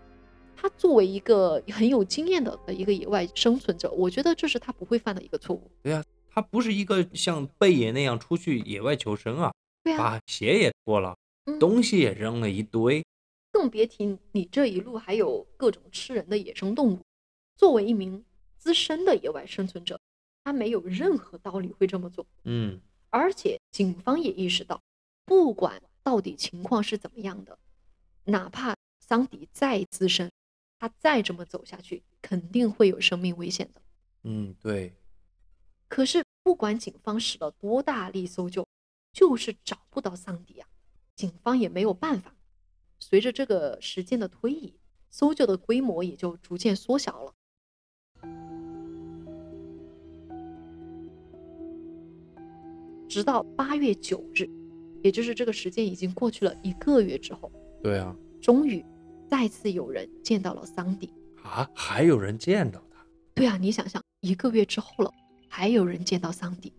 [0.56, 5.72] 他作为一个很有经验的一个野外生存者，我觉得这是他不会犯的一个错误。
[5.82, 13.02] 对呀、他不是一个像贝爷那样出去野外求生啊，对啊，把鞋也脱了，嗯东西也扔了一堆。
[13.52, 17.00] 更别提你这一路还有各种吃人的野生动物。
[17.56, 18.24] 作为一名
[18.58, 19.98] 资深的野外生存者，
[20.44, 22.26] 他没有任何道理会这么做。
[22.44, 24.82] 嗯而且警方也意识到，
[25.26, 27.58] 不管到底情况是怎么样的。
[28.26, 30.30] 哪怕桑迪再资深，
[30.80, 33.82] 他再这么走下去，肯定会有生命危险的。
[34.24, 34.94] 嗯，对，
[35.88, 38.68] 可是不管警方使了多大力搜救，
[39.14, 40.68] 就是找不到桑迪啊，
[41.16, 42.36] 警方也没有办法。
[43.00, 44.78] 随着这个时间的推移，
[45.10, 47.34] 搜救的规模也就逐渐缩小了。
[53.08, 54.50] 直到八月九日，
[55.02, 58.84] 也就是这个时间已经过去了一个月之后，对啊，终于
[59.30, 61.10] 再次有人见到了桑迪。
[61.44, 65.12] 啊，还有人见到他，对啊，你想想，一个月之后了，
[65.48, 66.74] 还有人见到桑迪。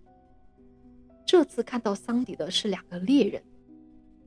[1.26, 3.42] 这次看到桑迪的是两个猎人，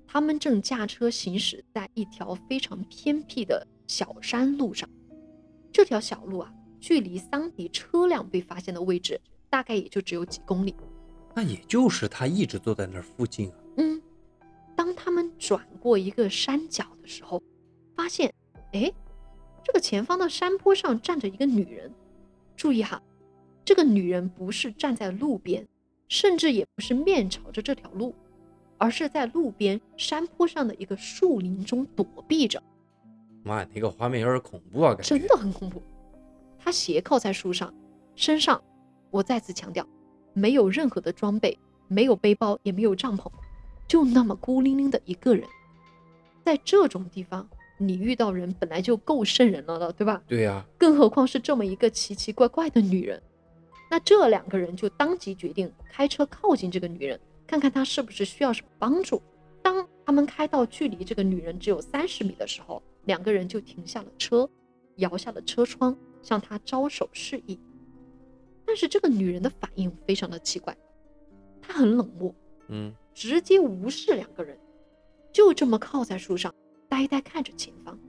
[0.07, 4.89] 他们正驾车行驶在一条非常偏僻的小山路上。
[5.71, 10.75] 这条小路啊，距离桑迪车辆被发现的位置大概也就只有几公里。
[11.33, 13.55] 那也就是他一直坐在那儿附近啊。
[13.77, 14.01] 嗯，
[14.75, 17.41] 当他们转过一个山脚的时候，
[17.95, 18.33] 发现，
[18.73, 18.91] 哎，
[19.63, 21.91] 这个前方的山坡上站着一个女人。
[22.55, 23.01] 注意哈，
[23.65, 25.67] 这个女人不是站在路边，
[26.07, 28.13] 甚至也不是面朝着这条路，
[28.77, 32.61] 而是在路边山坡上的一个树林中躲避着。
[33.43, 35.17] 妈呀，那个画面有点恐怖啊，感觉。
[35.17, 35.81] 真的很恐怖。
[36.59, 37.73] 她斜靠在树上，
[38.15, 38.61] 身上，
[39.09, 39.87] 我再次强调，
[40.33, 43.29] 没有任何的装备，没有背包，也没有帐篷，
[43.87, 45.47] 就那么孤零零的一个人。
[46.43, 50.21] 在这种地方，你遇到人本来就够瘆人了了，对吧？
[50.27, 53.21] 对呀、更何况是这么一个奇奇怪怪的女人。
[53.89, 59.21] 那这两个人就当即决定开车靠近这个女人，看看她是不是需要什么帮助。
[59.61, 64.49] 当他们开到距离这个女人只有三十米的时候，两个人就停下了车，
[64.95, 67.59] 摇下了车窗，向她招手示意。
[68.71, 70.73] 但是这个女人的反应非常的奇怪，
[71.61, 72.33] 她很冷漠，
[72.69, 74.57] 嗯，直接无视两个人，
[75.33, 76.55] 就这么靠在树上，
[76.87, 77.99] 呆呆看着前方。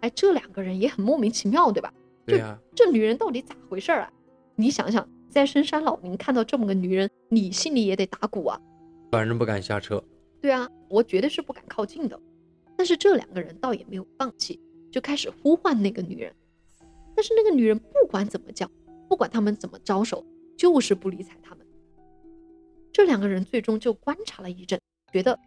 [0.00, 1.94] 哎，这两个人也很莫名其妙，对吧？
[2.26, 4.12] 对呀、这女人到底咋回事啊？
[4.56, 8.60] 你想想，在深山老林看到这么个女人，你心里也得打鼓啊。
[9.12, 10.02] 反正不敢下车。
[10.40, 12.20] 对啊，我绝对是不敢靠近的。
[12.76, 14.60] 但是这两个人倒也没有放弃，
[14.90, 16.34] 就开始呼唤那个女人。
[17.14, 18.68] 但是那个女人不管怎么叫，
[19.08, 20.24] 不管他们怎么招手，
[20.56, 21.66] 就是不理睬他们。
[22.92, 24.78] 这两个人最终就观察了一阵，
[25.12, 25.38] 觉得，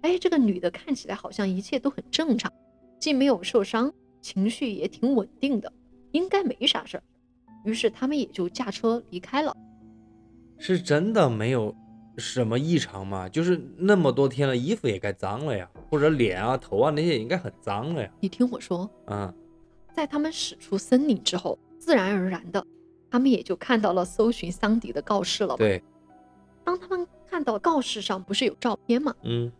[0.00, 2.52] 哎，这个女的看起来好像一切都很正常，
[2.98, 5.72] 既没有受伤，情绪也挺稳定的，
[6.12, 7.02] 应该没啥事儿。
[7.64, 9.54] 于是他们也就驾车离开了。
[10.56, 11.74] 是真的没有
[12.16, 13.28] 什么异常吗？
[13.28, 18.10] 就是那么多天了，衣服也该脏了呀，或者脸啊、头啊那些也应该很脏了呀。
[18.20, 19.34] 你听我说，嗯，
[19.92, 22.64] 在他们驶出森林之后，自然而然的，
[23.10, 25.82] 他们也就看到了搜寻桑迪的告示了。，对，
[26.62, 29.14] 当他们看到告示上不是有照片吗？
[29.22, 29.50] 嗯，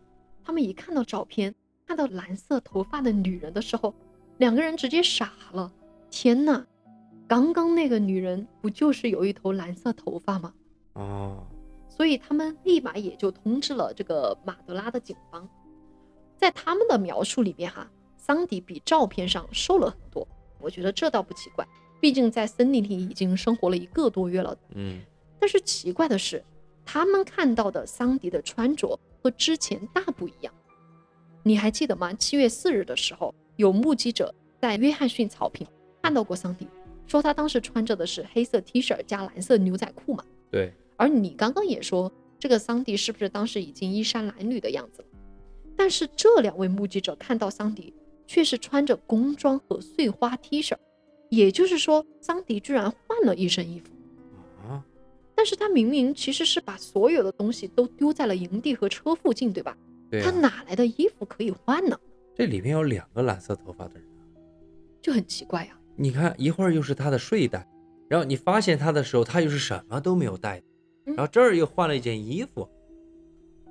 [0.43, 1.53] 他们一看到照片，
[1.85, 3.93] 看到蓝色头发的女人的时候，
[4.37, 5.71] 两个人直接傻了。
[6.09, 6.65] 天呐，
[7.27, 10.53] 刚刚那个女人不就是有一头蓝色头发吗？
[10.93, 11.43] 哦，
[11.89, 15.47] 所以他们立马也就通知了这个马德拉的警方。
[16.37, 20.27] 在他们的描述里面，哈，桑迪比照片上瘦了很多。
[20.59, 21.67] 我觉得这倒不奇怪，
[22.01, 24.57] 毕竟在森林里已经生活了一个多月了。
[24.73, 24.99] 嗯，
[25.39, 26.43] 但是奇怪的是，
[26.83, 30.53] 他们看到的桑迪的穿着和之前大不一样。
[31.43, 32.11] 你还记得吗？
[32.15, 35.65] 七月四日的时候，有目击者在约翰逊草坪
[36.01, 36.67] 看到过桑迪，
[37.05, 40.23] 说他当时穿着的是黑色 T 恤加蓝色牛仔裤嘛。
[40.49, 45.07] 对，而你刚刚也说，这个桑迪是不是当时已经衣衫褴褛的样子了？
[45.77, 47.93] 但是这两位目击者看到桑迪
[48.27, 50.75] 却是穿着工装和碎花 T 恤，
[51.31, 53.89] 也就是说，桑迪居然换了一身衣服。
[54.67, 54.83] 啊，
[55.33, 59.75] 但是他明明其实是把所有的东西都丢在了营地和车附近，对吧？
[60.11, 61.97] 对、他啊，哪来的衣服可以换呢？
[62.35, 64.03] 这里面有两个蓝色头发的人，
[65.01, 67.65] 就很奇怪呀、你看一会儿又是他的睡袋，
[68.09, 70.61] 然后你发现他的时候，他又是什么都没有带，
[71.05, 72.67] 嗯然后这儿又换了一件衣服，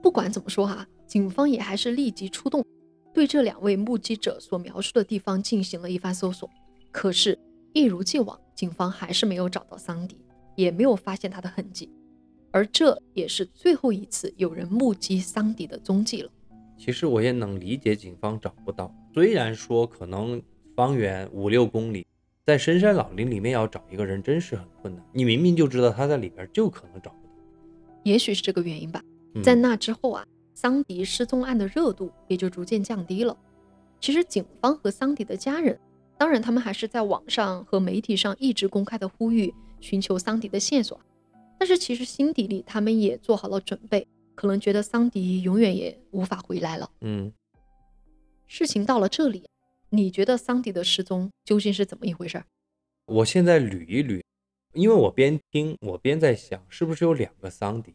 [0.03, 2.65] 不管怎么说哈、警方也还是立即出动，
[3.13, 6.49] 对这两位目击者所描述的地方进行了一番搜索。
[6.91, 7.39] 可是，
[7.73, 10.17] 一如既往，警方还是没有找到桑迪，
[10.57, 11.89] 也没有发现他的痕迹。
[12.51, 16.31] 而这也是最后一次有人目击桑迪的踪迹了。
[16.77, 20.43] 其实我也能理解警方找不到，虽然说可能
[20.75, 22.07] 方圆五六公里，
[22.45, 25.05] 在深山老林里面要找一个人真是很困难。
[25.13, 27.35] 你明明就知道他在里边，就可能找不到。
[28.03, 29.01] 也许是这个原因吧。
[29.35, 33.37] 嗯在那之后啊，桑迪失踪案的热度也就逐渐降低了。
[34.01, 35.79] 其实警方和桑迪的家人，
[36.21, 41.01] 当然他们还是在网上和媒体上一直公开的呼吁寻求桑迪的线索，
[41.59, 46.91] 但是其实心底里他们也做好了准备，可能觉得桑迪永远也无法回来了。
[47.01, 47.33] 嗯，
[48.47, 49.49] 事情到了这里，
[49.89, 52.45] 你觉得桑迪的失踪究竟是怎么一回事儿？
[53.07, 54.23] 我现在捋一捋，
[54.75, 57.95] 因为我边听我边在想，是不是有两个桑迪，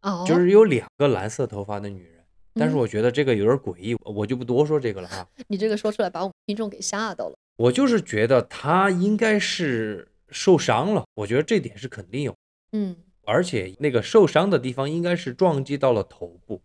[0.00, 2.21] 哦，就是有两个蓝色头发的女人。
[2.54, 5.26] 但是嗯我觉得这个有点诡异，我就不多说这个了哈。
[5.48, 7.34] 你这个说出来把我们听众给吓到了。
[7.56, 12.34] 我就是觉得他应该是受伤了，我觉得这点是肯定有，
[12.72, 16.60] 嗯，而且那个受伤的地方应该是撞击到了头部。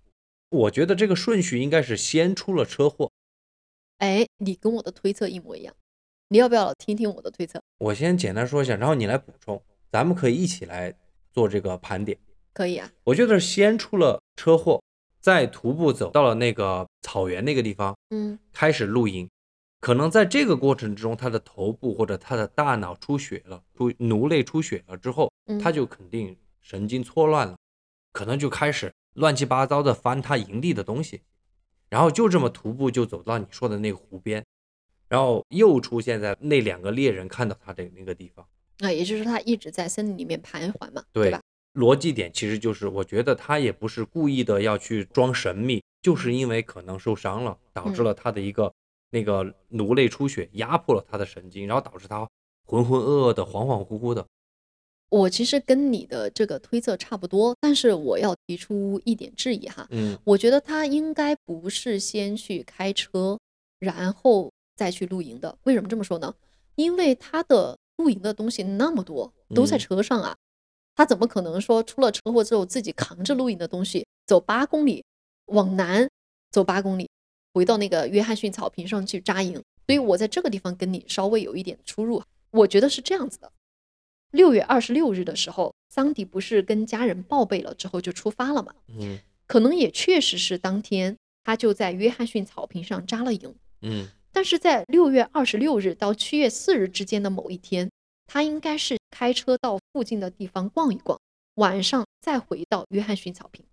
[0.49, 3.11] 我觉得这个顺序应该是先出了车祸。
[3.97, 5.75] 哎，你跟我的推测一模一样。
[6.29, 7.61] 你要不要听听我的推测？
[7.77, 9.61] 我先简单说一下，然后你来补充，
[9.91, 10.93] 咱们可以一起来
[11.31, 12.17] 做这个盘点。
[12.53, 12.89] 可以啊。
[13.03, 14.81] 我觉得先出了车祸，
[15.27, 19.29] 再徒步走到了那个草原那个地方，嗯开始露营。
[19.81, 27.57] 可能在这个过程之中，他的头部或者他的大脑出血了，出颅内出血了之后，嗯，他就肯定神经错乱了，
[28.13, 31.19] 可能就开始乱七八糟的翻他营地的东西，
[31.89, 34.41] 然后就这么徒步就走到你说的那个湖边，
[35.09, 38.47] 然后又出现在那两个猎人看到他的那个地方。
[38.79, 41.41] 啊，也就是说他一直在森林里面徘徊嘛，对对吧？
[41.77, 48.73] 逻辑点其实就是，我觉得他也不是故意的要去装神秘，就是因为可能受伤了，导致了他的一个
[49.11, 52.27] 那个颅内出血，压迫了他的神经，然后导致他
[52.65, 54.25] 浑浑噩噩的、恍恍惚惚的。
[55.09, 59.87] 我其实跟你的这个推测差不多，但是我要提出一点质疑哈。
[59.91, 63.39] 嗯我觉得他应该不是先去开车，
[63.79, 65.57] 然后再去露营的。
[65.63, 66.33] 为什么这么说呢？
[66.75, 70.35] 因为他的露营的东西那么多，都在嗯车上啊，
[70.97, 75.05] 他怎么可能说出了车祸之后自己扛着露营的东西走八公里
[75.45, 76.09] 往南
[76.49, 77.07] 走八公里，
[77.53, 79.61] 回到那个约翰逊草坪上去扎营？
[79.85, 82.23] 所以我在这个地方跟你稍微有一点出入。
[82.49, 83.51] 我觉得是这样子的。
[84.31, 88.73] 六月二十六日的时候，桑迪不是跟家人报备了之后就出发了嘛？
[88.87, 93.55] 嗯可能也确实是当天他就在约翰逊草坪上扎了营。
[93.81, 97.89] 嗯但是在六月二十六日到七月四日之间的某一天，
[98.27, 101.19] 他应该是开车到附近的地方逛一逛，
[101.55, 103.65] 晚上再回到约翰逊草坪。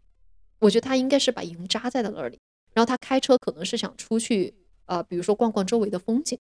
[0.61, 2.39] 我觉得他应该是把营扎在了那里，
[2.73, 4.55] 然后他开车可能是想出去，
[4.87, 6.39] 呃，比如说逛逛周围的风景。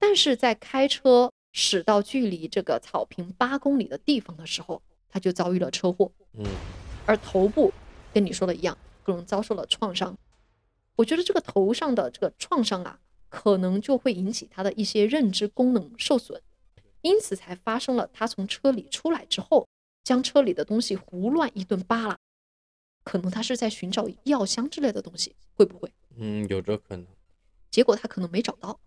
[0.00, 6.10] 但是在开车驶到距离这个草坪八公里的地方的时候，他就遭遇了车祸。
[6.32, 6.46] 嗯
[7.06, 7.72] 而头部
[8.12, 10.16] 跟你说的一样，可能遭受了创伤。
[10.96, 12.98] 我觉得这个头上的这个创伤啊，
[13.28, 16.42] 可能就会引起他的一些认知功能受损，
[17.08, 19.66] 因此才发生了他从车里出来之后，
[20.04, 22.18] 将车里的东西胡乱一顿扒拉。
[23.02, 25.90] 可能他是在寻找药箱之类的东西，会不会？
[26.18, 27.06] 嗯，有这可能。
[27.70, 28.78] 结果他可能没找到，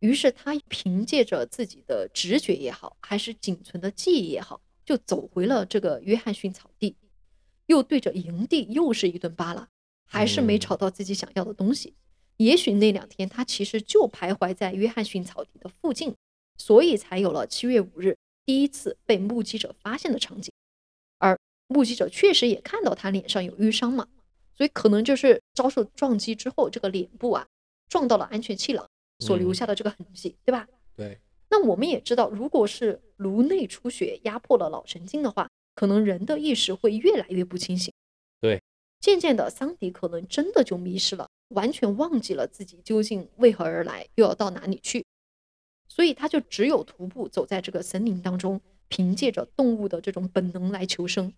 [0.00, 6.96] 于是他凭借着自己的直觉也好，还是仅存的记忆也好，就走回了这个约翰逊草地，
[7.66, 9.68] 又对着营地又是一顿扒拉，
[10.04, 11.94] 还是没嗯找到自己想要的东西。
[12.38, 16.16] 也许那两天他其实就徘徊在约翰逊草地的附近，
[16.58, 20.52] 所以才有了七月五日第一次被目击者发现的场景。
[21.18, 21.38] 而
[21.68, 24.08] 目击者确实也看到他脸上有淤伤嘛，
[24.56, 27.46] 所以可能就是遭受撞击之后，这个脸部啊
[27.88, 28.88] 撞到了安全气囊
[29.20, 30.66] 所留嗯下的这个痕迹，对吧？
[30.96, 37.92] 对，那我们也知道，如果是颅内出血压迫了脑神经的话，可能人的意识会越来越不清醒。
[38.40, 38.60] 对，
[39.00, 45.04] 渐渐的，桑迪可能真的就迷失了，完全忘记了自己究竟为何而来，又要到哪里去。
[45.94, 51.30] 所以他就只有徒步走在这个森林当中，凭借着动物的这种本能来求生。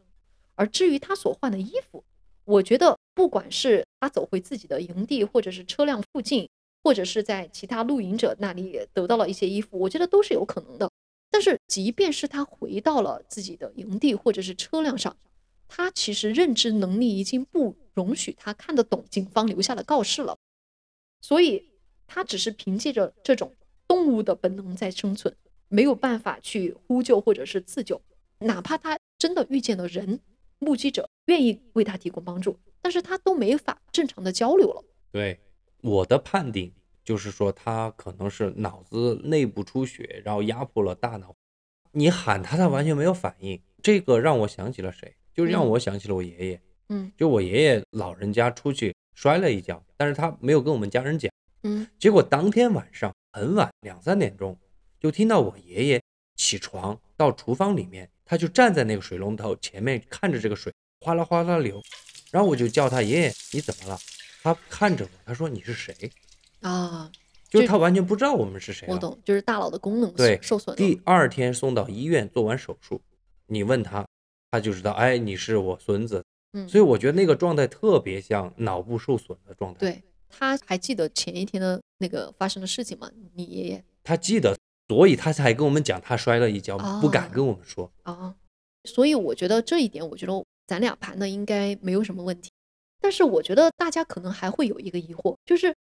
[0.54, 2.04] 而至于他所换的衣服，
[2.44, 6.48] 我觉得不管是他走回自己的营地，或者是车辆附近，
[6.84, 10.88] 或者是在其他露营者那里得到了一些衣服，我觉得都是有可能的。
[11.32, 15.16] 但是，即便是他回到了自己的营地或者是车辆上，
[15.66, 20.38] 他其实认知能力已经不容许他看得懂警方留下的告示了，
[21.20, 21.72] 所以
[22.06, 23.52] 他只是凭借着这种
[23.94, 25.32] 动物的本能在生存，
[25.68, 28.02] 没有办法去呼救或者是自救。
[28.40, 30.18] 哪怕他真的遇见了人，
[30.58, 34.82] 目击者愿意为他提供帮助，但是他都没法正常的交流了。
[35.12, 35.38] 对，
[35.80, 36.72] 我的判定
[37.04, 41.32] 就是说，他可能是脑子内部出血，然后压迫了大脑。
[41.92, 43.62] 你喊他，他完全没有反应。
[43.80, 45.14] 这个让我想起了谁？
[45.32, 46.60] 就让嗯我想起了我爷爷。
[46.88, 51.30] 嗯就我爷爷老人家出去摔了一跤，但是他没有跟我们家人讲。
[51.62, 54.56] 嗯结果当天晚上很晚，两三点钟，
[55.00, 56.00] 就听到我爷爷
[56.36, 61.82] 起床到厨房里面，他就站在那个水龙头前面看着这个水哗啦哗啦流，
[62.30, 63.98] 然后我就叫他爷爷你怎么了？
[64.40, 65.92] 他看着我，他说你是谁？
[66.60, 67.10] 啊，
[67.48, 68.86] 就是他完全不知道我们是谁。
[68.88, 70.76] 我懂，就是大脑的功能对受损。
[70.76, 73.02] 第二天送到医院做完手术，
[73.46, 74.06] 你问他，
[74.52, 80.02] 他就知道，哎，你是我孙子，嗯所以我觉得那个状态特别像脑部受损的状态。，对，
[80.36, 83.10] 他还记得前一天的那个发生的事情吗？
[83.34, 84.56] 你爷爷他记得，
[84.88, 87.90] 所以他才跟我们讲他摔了一跤，不敢哦跟我们说。
[88.02, 88.34] 啊，
[88.84, 92.50] 所以我觉得这一点，我觉得咱俩盘的应该没有什么问题。
[93.00, 95.74] 但是我觉得大家可能还会有一个疑惑，就是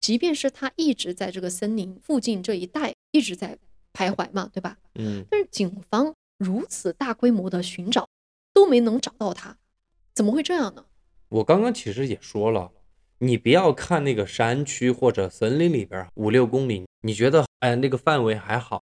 [0.00, 3.58] 即便是他一直在这个森林附近这一带一直在
[3.92, 4.78] 徘徊嘛，对吧？
[4.94, 8.08] 嗯，但是警方如此大规模的寻找
[8.52, 9.56] 都没能找到他，
[10.14, 10.84] 怎么会这样呢？
[11.28, 12.70] 我刚刚其实也说了，
[13.24, 18.82] 你不要看那个山区或者森林里边儿五六公里，你觉得哎那个范围还好，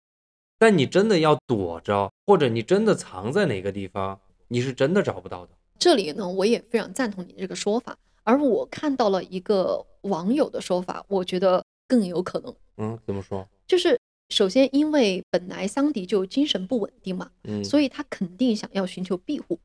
[0.59, 4.19] 但你真的要躲着，或者你真的藏在哪个地方，
[4.49, 5.53] 你是真的找不到的。
[5.79, 12.55] 这里呢，我也非常赞同你这个说法，而我看到了一个网友的说法，我觉得更有可能。
[12.77, 13.47] 嗯，怎么说？
[13.65, 19.59] 就是首先，因为本来桑迪就精神不稳定嘛，嗯，所以他肯定想要寻求庇护。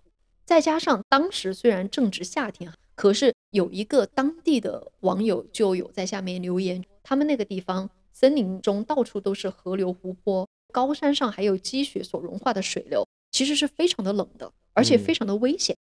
[0.47, 15.77] 再加上当时虽然正值夏天，可是有一个当地的网友就有在下面留言，他们那个地方森林中到处都是河流、湖泊，高山上还有积雪所融化的水流，其实是非常的冷的，而且非常的危险，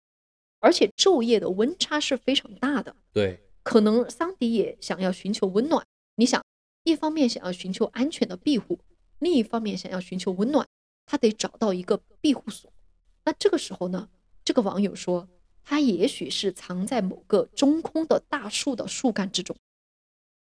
[0.58, 2.96] 而且昼夜的温差是非常大的。
[3.12, 5.86] 对，可能桑迪也想要寻求温暖。
[6.16, 6.44] 你想，
[6.82, 8.80] 一方面想要寻求安全的庇护，
[9.20, 10.66] 另一方面想要寻求温暖，
[11.06, 12.72] 他得找到一个庇护所。
[13.24, 14.08] 那这个时候呢，
[14.44, 15.28] 这个网友说，
[15.64, 19.56] 他也许是藏在某个中空的大树的树干之中。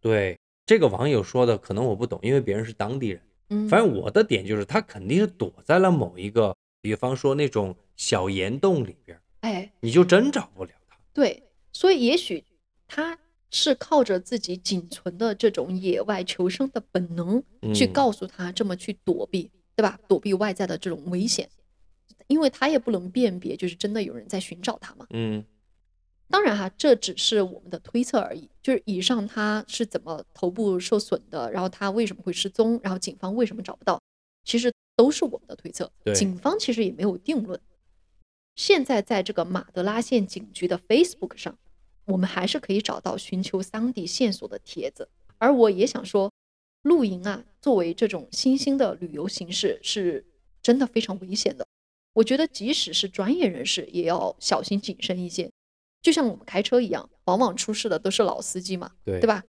[0.00, 3.22] 对，这个网友说的可能我不懂，因为别人是当地人。
[3.50, 10.96] 嗯，反正我的点就是，他肯定是躲在了某一个，比方说那种小岩洞里边儿，哎，你就真找不了他。
[11.14, 11.42] 对，
[11.72, 12.44] 所以也许
[12.86, 13.18] 他
[13.50, 17.42] 是靠着自己仅存的这种野外求生的本能，
[17.74, 19.98] 去嗯告诉他这么去躲避，对吧？
[20.06, 21.48] 躲避外在的这种危险，
[22.28, 25.06] 因为他也不能辨别，就是真的有人在寻找他嘛。
[25.10, 25.44] 嗯
[26.30, 28.50] 当然哈，这只是我们的推测而已。
[28.62, 33.98] 就是以上他是怎么头部受损的，然后他为什么会失踪，然后警方为什么找不到，
[34.44, 35.90] 其实都是我们的推测。
[36.04, 37.58] 对警方其实也没有定论。
[38.56, 41.56] 现在在这个马德拉县警局的 Facebook 上，
[42.04, 45.08] 我们还是可以找到寻求桑迪线索的帖子。
[45.38, 46.30] 而我也想说，
[46.82, 50.26] 露营啊，作为这种新兴的旅游形式，是
[50.60, 51.66] 真的非常危险的。
[52.18, 55.48] 我觉得即使是专业人士，也要小心谨慎一些。
[56.02, 59.44] 就像我们开车一样，往往出事的都是老司机嘛，对对吧？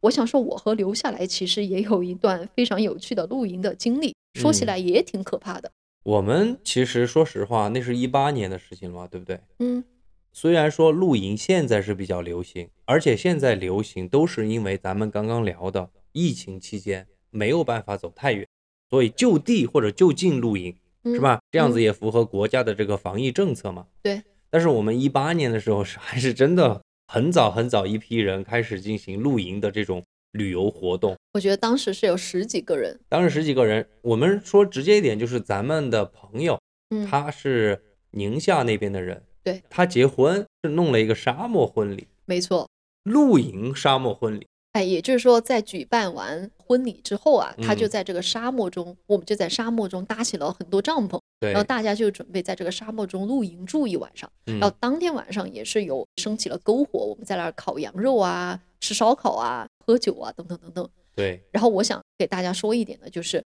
[0.00, 5.70] 我想说，我和留下来其实也有一段非常有趣的露营的经历，说起嗯来也挺可怕的。
[6.02, 9.40] 我们其实说实话，那是一八年的事情了嘛，对不对？
[9.60, 9.84] 嗯，
[10.32, 18.48] 虽然说露营现在是比较流行，而且现在流行都是因为咱们刚刚聊的疫情期间没有办法走太远，
[18.90, 21.40] 所以就地或者就近露营，是嗯吧？
[21.50, 23.86] 这样子嗯也符合国家的这个防疫政策嘛。
[24.02, 24.22] 对。
[24.50, 36.58] 但是我们一八年的时候是还是真的很早很早一批人开始进行露营的这种旅游活动，我觉得当时是有十几个人，当时十几个人，我们说直接一点，就是咱们的朋友，
[36.90, 37.82] 嗯，他是
[38.12, 42.68] 宁夏那边的人，对他结婚是弄了一个沙漠婚礼，没错。
[43.04, 44.46] 露营沙漠婚礼。
[44.78, 54.30] 哎，也就是说，在举办完婚礼之后啊，他就嗯在这个沙漠中，我们就在沙漠中搭起了很多帐篷，然后，大家就准备在这个沙漠中露营住一晚上。
[54.46, 60.88] 嗯然后当天晚上也是有升起了篝火，我们在那儿烤羊肉啊、吃烧烤啊、喝酒啊等等等等。
[61.16, 63.42] 对然后我想给大家说一点的就是，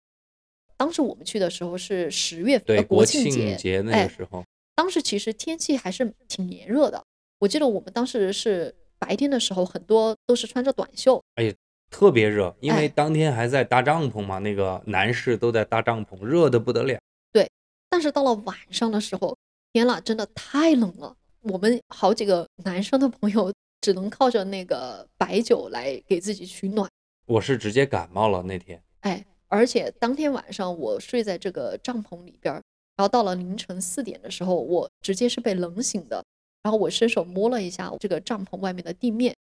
[0.75, 4.43] 当时我们去的时候是十月份，国庆节那哎个时候，
[4.75, 7.01] 当时其实天气还是挺炎热的。
[7.39, 11.51] 我记得我们当时是白天的时候，很多都是穿着短袖，哎
[11.89, 16.99] 特别热，因为哎当天还在搭帐篷嘛，那个男士都在搭帐篷，热的不得了。
[17.33, 17.49] 对
[17.89, 19.35] 但是到了晚上的时候，
[19.73, 21.15] 天呐，真的太冷了。
[21.41, 26.87] 我们好几个男生的朋友只能靠着那个白酒来给自己取暖。
[27.25, 32.61] 我是直接感冒了那天，哎，而且当天晚上我睡在这个帐篷里边儿，
[32.95, 36.23] 然后到了凌晨四点的时候，我直接是被冷醒的。
[36.63, 39.35] 然后我伸手摸了一下这个帐篷外面的地面，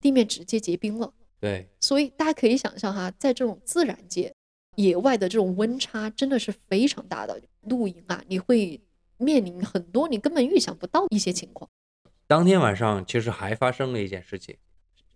[0.00, 1.12] 地面直接结冰了。
[1.40, 4.32] 对所以大家可以想象哈，在这种自然界、
[4.76, 7.40] 野外的这种温差真的是非常大的。
[7.62, 8.80] 露营啊，你会
[9.18, 11.68] 面临很多你根本预想不到一些情况。
[12.26, 14.56] 当天晚上其实还发生了一件事情，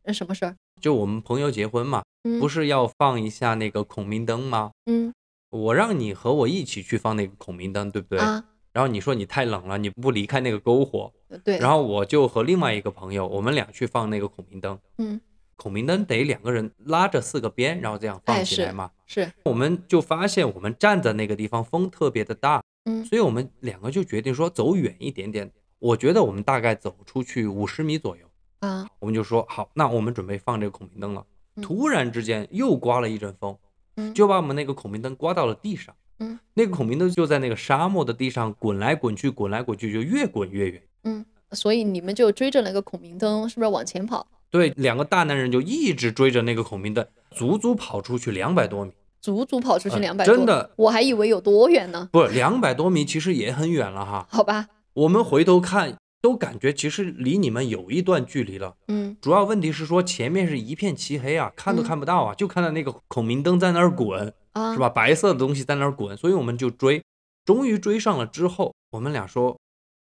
[0.02, 0.54] 呃，什么事儿？
[0.80, 4.70] 就我们朋友结婚嘛，嗯，不是要放一下那个孔明灯吗？
[4.86, 5.12] 嗯
[5.50, 8.18] 我让你和我一起去放那个孔明灯，对不对？
[8.18, 14.78] 啊，然后你说你太冷了，你不离开那个篝火，呃对，然后我就和另外一个朋友，我们俩去放那个孔明灯。
[14.98, 15.20] 嗯，
[15.56, 18.90] 孔明灯得两个人拉着四个边，然后这样哎放起来嘛。
[19.06, 28.26] 是，我们就发现我们站在那个地方风特别的大，嗯所以我们两个就决定说走远一点点，我觉得我们大概走出去五十米左右，
[28.60, 31.24] 啊，我们就说好，那我们准备放这个孔明灯了。
[31.56, 33.58] 嗯突然之间又刮了一阵风，
[33.96, 35.92] 嗯就把我们那个孔明灯刮到了地上。
[36.20, 40.82] 嗯，那个孔明灯就在那个沙漠的地上滚来滚去，滚来滚去，就越滚越远。
[41.04, 44.26] 嗯，所以你们就追着那个孔明灯，是不是往前跑？
[44.50, 48.92] 对，两个大男人就一直追着那个孔明灯，足足跑出去两百多米。
[49.20, 52.08] 足足跑出去呃两百、真的，我还以为有多远呢。
[52.12, 54.26] 不，两百多米其实也很远了哈。
[54.30, 58.76] 好吧，我们回头看，都感觉其实离你们有一段距离了。
[58.86, 64.88] 嗯主要问题是说前面是一片漆黑啊，看都嗯看不到啊，就看到那个孔明灯在那儿滚，啊，是吧？
[64.88, 67.02] 白色的东西在那儿滚，所以我们就追，
[67.44, 69.58] 终于追上了之后，我们俩说，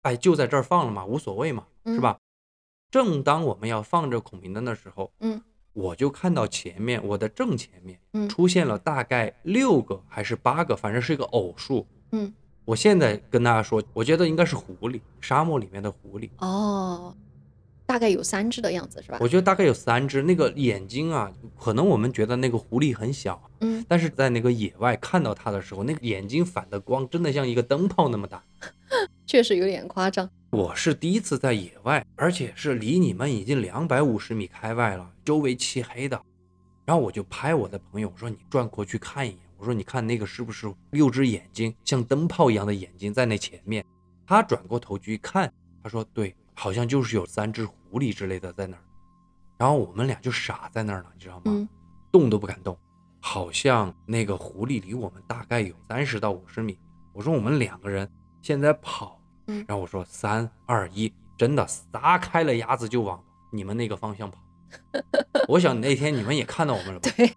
[0.02, 2.18] 哎，就在这儿放了嘛，无所谓嘛，是嗯吧？
[2.92, 5.42] 正当我们要放着孔明灯的时候，嗯，
[5.74, 11.86] 我就看到前面我的正前面，嗯出现了大概六个还是八个，反正是一个偶数。
[12.12, 12.34] 嗯，
[12.66, 16.30] 我现在跟大家说，我觉得应该是狐狸，沙漠里面的狐狸。
[16.40, 17.16] 哦，
[17.90, 19.18] 大概有三只的样子是吧？
[19.20, 28.44] 我觉得大概有三只，那个眼睛啊，可能我们觉得那个狐狸很小，嗯，但是在那个野外看到它的时候，那个眼睛反的光真的像一个灯泡那么大。
[29.26, 30.30] 确实有点夸张。
[30.52, 36.22] 我是第一次在野外，而且是离你们已经两百五十米开外了，周围漆黑的。
[36.86, 43.84] 然后我就拍我的朋友，我说你转过去看一眼，我说你看那个是不是六只眼睛，像灯泡一样的眼睛在那前面。
[44.28, 48.84] 他转过头去一看，他说对，好像就是有三只狐狸之类的在那儿。
[49.58, 51.44] 然后我们俩就傻在那儿了，你知道吗？
[51.46, 51.66] 嗯
[52.12, 52.76] 动都不敢动，
[53.20, 56.76] 好像那个狐狸离我们大概有三十到五十米。
[57.14, 58.10] 我说我们两个人
[58.42, 64.40] 现在跑，嗯然后我说三二一，真的撒开了鸭子就往你们那个方向跑。
[65.48, 67.12] 我想那天你们也看到我们了吧？
[67.16, 67.28] 对，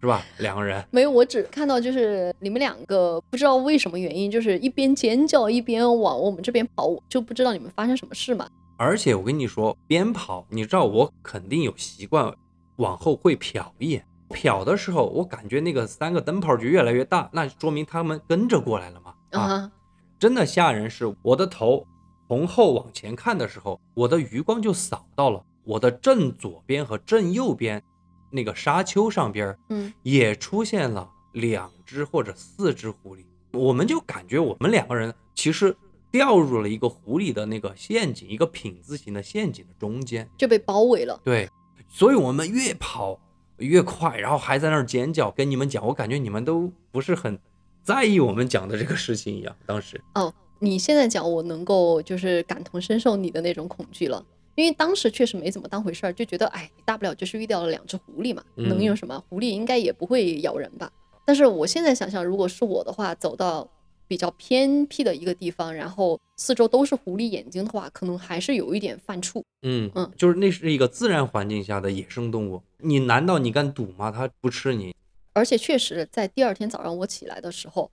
[0.00, 0.22] 是吧？
[0.38, 8.46] 两个人，没有，我只看到就是你们两个不知道为什么原因，就是一边尖叫一边往我们这边跑，我就不知道你们发生什么事嘛。
[8.78, 12.32] 而且我跟你说，边跑，你知道我肯定有习惯，
[12.76, 14.06] 往后会瞟一眼。
[14.30, 19.14] 瞟的时候，我感觉那个三个灯泡就越来越大，那说明他们跟着过来了嘛。
[19.32, 19.72] 啊，
[20.16, 21.84] 真的吓人是，我的头
[22.28, 27.82] 从后往前看的时候，我的余光就扫到了我的正左边和正右边
[28.30, 35.74] 那个沙丘上边儿嗯也出现了两只或者四只狐狸，我们就感觉我们两个人其实
[36.10, 40.28] 掉入了一个狐狸的那个陷阱，一个品字形的陷阱的中间。
[40.36, 41.20] 就被包围了。
[41.24, 41.48] 对，
[41.88, 43.18] 所以我们越跑
[43.58, 47.38] 越快，然后还在那儿尖叫，跟你们讲，我感觉你们都不是很
[47.82, 49.54] 在意我们讲的这个事情一样。
[49.66, 59.22] 当时，哦，你现在讲，我能够就是感同身受你的那种恐惧了，因为当时确实没怎么当回事儿，就觉得哎，大不了就是遇到了两只狐狸嘛，能有嗯什么？
[59.28, 60.90] 狐狸应该也不会咬人吧？
[61.24, 63.68] 但是我现在想想，如果是我的话，走到
[64.08, 69.42] 比较偏僻的一个地方，然后四周都是狐狸眼睛的话，可能还是有一点犯怵。
[69.62, 74.10] 嗯嗯就是那是一个自然环境下的野生动物，你难道你敢赌吗？
[74.10, 74.94] 它不吃你？
[75.34, 77.90] 而且确实在第二天早上我起来的时候，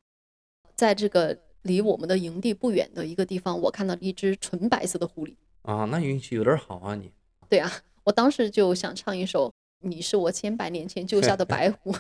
[0.74, 5.36] 在这个离我们的营地不远的一个地方，我看到了一只纯白色的狐狸。
[5.64, 7.12] 啊，那运气有点好啊你。
[7.50, 7.72] 对啊，
[8.04, 9.50] 我当时就想唱一首
[9.86, 11.92] 《你是我千百年前救下的 白狐》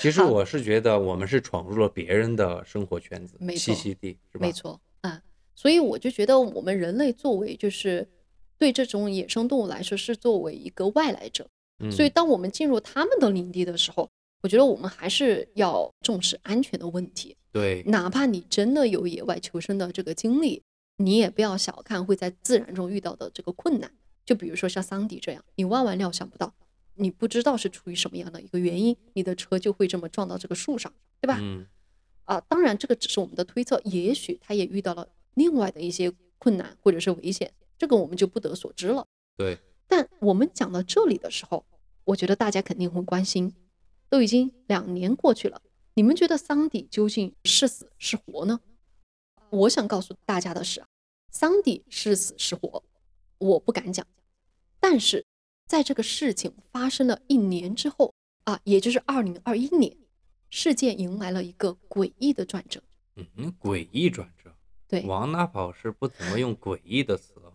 [0.00, 4.46] 其实我是觉得我们是闯入了别人的生活圈子、没栖息地，是吧？
[4.46, 4.50] 没。
[4.50, 5.22] 错啊，
[5.54, 8.08] 所以我就觉得我们人类作为就是
[8.58, 11.46] 对这种野生动物来说是作为一个外来者，
[11.80, 14.08] 嗯，所以当我们进入他们的领地的时候，
[14.42, 17.36] 我觉得我们还是要重视安全的问题。
[17.52, 20.62] 对，哪怕你真的有野外求生的这个经历，
[20.96, 23.90] 你也不要小看会在自然中遇到的这个困难。
[24.24, 26.54] 就比如说像桑迪这样，你万万料想不到，
[26.94, 31.38] 你不知道是出于什么样的一个原因，你的车就会这么撞到这个树上，对吧？
[31.40, 31.66] 嗯，
[32.24, 39.06] 啊，当然这个只是我们的推测，也许他也遇到了另外的一些困难或者是危险，这个我们就不得所知了。
[39.36, 41.64] 对，但我们讲到这里的时候，
[42.04, 43.54] 我觉得大家肯定会关心，
[44.08, 45.62] 都已经两年过去了，
[45.94, 48.60] 你们觉得桑迪究竟是死是活呢？
[49.50, 50.86] 我想告诉大家的是啊，
[51.30, 52.82] 桑迪是死是活，
[53.38, 54.06] 我不敢讲。
[54.80, 55.24] 但是
[55.72, 58.12] 在这个事情发生了一年之后
[58.44, 59.96] 啊，也就是二零二一年，
[60.50, 62.82] 事件迎来了一个诡异的转折。
[63.16, 64.54] 嗯，诡异转折。
[64.86, 67.54] 对，王大宝是不怎么用诡异的词哦。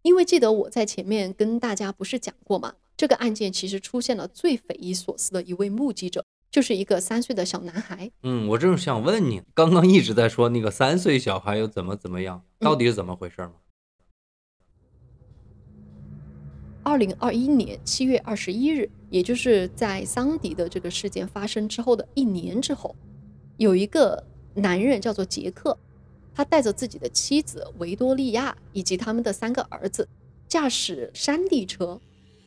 [0.00, 2.72] 因为记得我在前面跟大家不是讲过吗？
[2.96, 8.10] 这个案件其实出现了最匪夷所思的一位目击者，就是一个三岁的小男孩。
[8.22, 13.56] 嗯，我正想问你，刚刚一直在说那个三岁小孩又怎么怎么样，到底是怎么回事吗？
[16.84, 22.94] 二零二一年七月二十一日，也就是在桑迪的这个事件发生之后的一年之后，
[23.56, 24.22] 有一个
[24.54, 25.76] 男人叫做杰克，
[26.34, 30.08] 他带着自己的妻子维多利亚以及他们的三个儿子，
[30.48, 32.00] 驾驶山地车，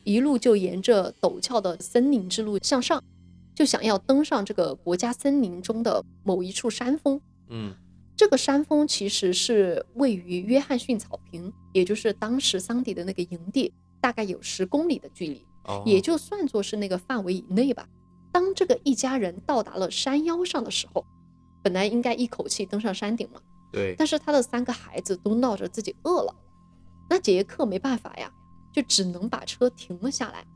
[0.04, 3.02] 一路就沿着陡峭的森林之路向上，
[3.54, 7.20] 就想要登上这个国家森林中的某一处山峰。
[7.48, 7.74] 嗯
[8.16, 13.70] 这个山峰其实是位于约翰逊草坪，也就是当时桑迪的那个营地，
[14.06, 17.88] 大概有十公里的距离，哦，也就算作是那个范围以内吧。
[18.30, 21.04] 当这个一家人到达了山腰上的时候，
[21.60, 23.40] 本来应该一口气登上山顶嘛，
[23.72, 26.32] 对，但是他的三个孩子都闹着自己饿了，
[27.10, 28.32] 那杰克没办法呀，
[28.72, 30.46] 就只能把车停了下来，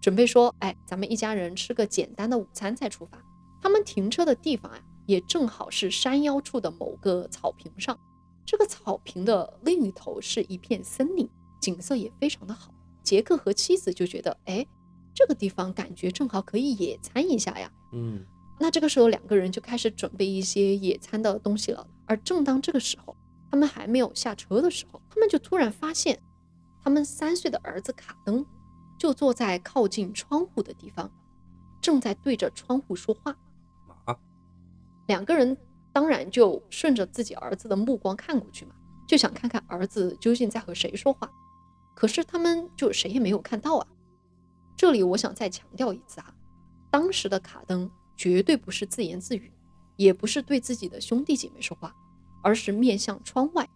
[0.00, 3.20] 准备说：“哎，咱们一家人吃个简单的午餐再出发。”
[3.60, 7.98] 他们停车的地方啊，也正好是山腰处的某个草坪上。
[8.46, 11.28] 这个草坪的另一头是一片森林，
[11.60, 12.72] 景色也非常的好。
[13.02, 14.66] 杰克和妻子就觉得，哎，
[15.14, 17.70] 这个地方感觉正好可以野餐一下呀。
[17.92, 18.24] 嗯
[18.60, 21.84] 那这个时候，两个人就开始准备一些野餐的东西了。
[22.06, 23.16] 而正当这个时候，
[23.50, 26.16] 他们还没有下车的时候，他们就突然发现，
[26.80, 28.46] 他们三岁的儿子卡登
[28.96, 31.10] 就坐在靠近窗户的地方，
[31.80, 33.36] 正在对着窗户说话。
[34.04, 34.16] 啊，
[35.08, 35.56] 两个人
[35.92, 38.76] 当然就顺着自己儿子的目光看过去嘛，
[39.08, 41.28] 就想看看儿子究竟在和谁说话。
[41.94, 43.86] 可是他们就谁也没有看到啊。
[44.76, 46.34] 这里我想再强调一次啊，
[46.90, 49.52] 当时的卡登绝对不是自言自语，
[49.96, 51.94] 也不是对自己的兄弟姐妹说话，
[52.42, 53.68] 而是面向窗外。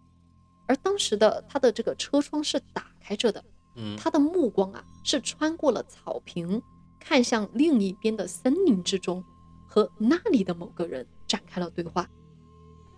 [0.65, 3.43] 而当时的他的这个车窗是打开着的，
[3.75, 6.61] 嗯他的目光啊是穿过了草坪，
[6.99, 9.23] 看向另一边的森林之中，
[9.65, 12.09] 和那里的某个人展开了对话。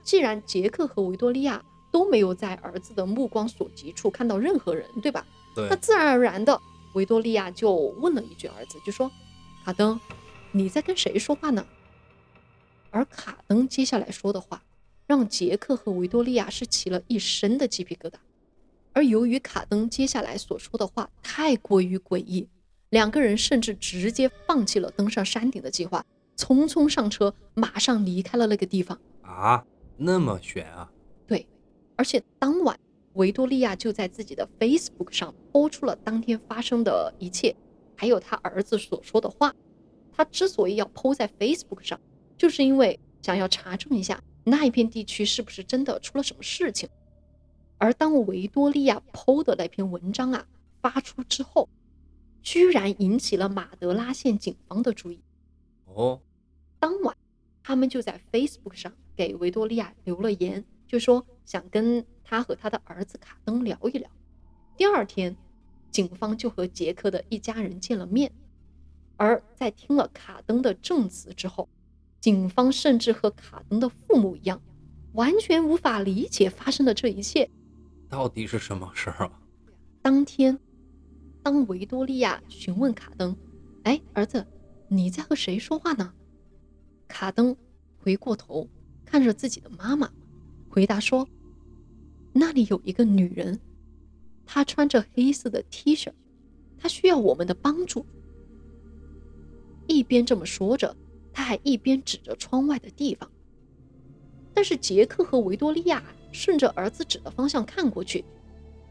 [0.02, 5.26] 既然杰克和维多利亚都没有在儿子的目光所及处看到任何人，对吧？
[5.56, 6.60] 那，自然而然的，
[6.94, 9.12] 维多利亚就问了一句儿子，就说
[9.66, 10.00] ：“卡登，
[10.52, 11.66] 你在跟谁说话呢？”
[12.92, 14.64] 而卡登接下来说的话，
[15.06, 18.16] 让杰克和维多利亚是起了一身的鸡皮疙瘩。
[18.94, 22.48] 而由于卡登接下来所说的话太过于诡异，
[22.90, 26.04] 两个人甚至直接放弃了登上山顶的计划，
[26.36, 29.00] 匆匆上车，马上离开了那个地方。
[29.22, 29.64] 啊，
[29.98, 30.99] 那么悬啊，对，
[32.00, 32.80] 而且当晚
[33.16, 37.54] 维多利亚就在自己的 Facebook 上播出了当天发生的一切，
[37.94, 39.54] 还有他儿子所说的话。
[40.14, 42.00] 他之所以要 PO 在 Facebook 上，
[42.38, 46.88] 就是因为想要查证一下那一片地区是不是真的出了什么事情。
[47.78, 50.48] 而当维多利亚 PO 的那篇文章啊
[50.82, 51.68] 发出之后，
[52.42, 55.20] 居然引起了马德拉县警方的注意。
[55.84, 56.22] 哦，
[56.80, 57.14] 当晚，
[57.62, 64.10] 他们就在 Facebook 上给维多利亚留了言，就说想跟他和他的儿子卡登聊一聊。
[64.76, 65.38] 第二天，
[65.92, 68.32] 警方就和杰克的一家人见了面。
[69.16, 71.70] 而在听了卡登的证词之后，
[72.20, 74.60] 警方甚至和卡登的父母一样，
[75.14, 77.48] 完全无法理解发生的这一切。
[78.10, 79.40] 到底是什么事儿啊？
[80.02, 80.58] 当天，
[81.44, 83.38] 当维多利亚询问卡登
[83.84, 84.48] ：“哎，儿子，
[84.88, 86.12] 你在和谁说话呢？”
[87.08, 87.56] 卡登
[88.00, 88.68] 回过头
[89.06, 90.12] 看着自己的妈妈，
[90.70, 91.28] 回答说
[92.32, 93.60] ：“那里有一个女人，
[94.46, 96.12] 她穿着黑色的 T 恤，
[96.78, 98.06] 她需要我们的帮助。”
[99.88, 100.96] 一边这么说着，
[101.34, 103.30] 他还一边指着窗外的地方。
[104.54, 108.24] 但是杰克和维多利亚顺着儿子指的方向看过去，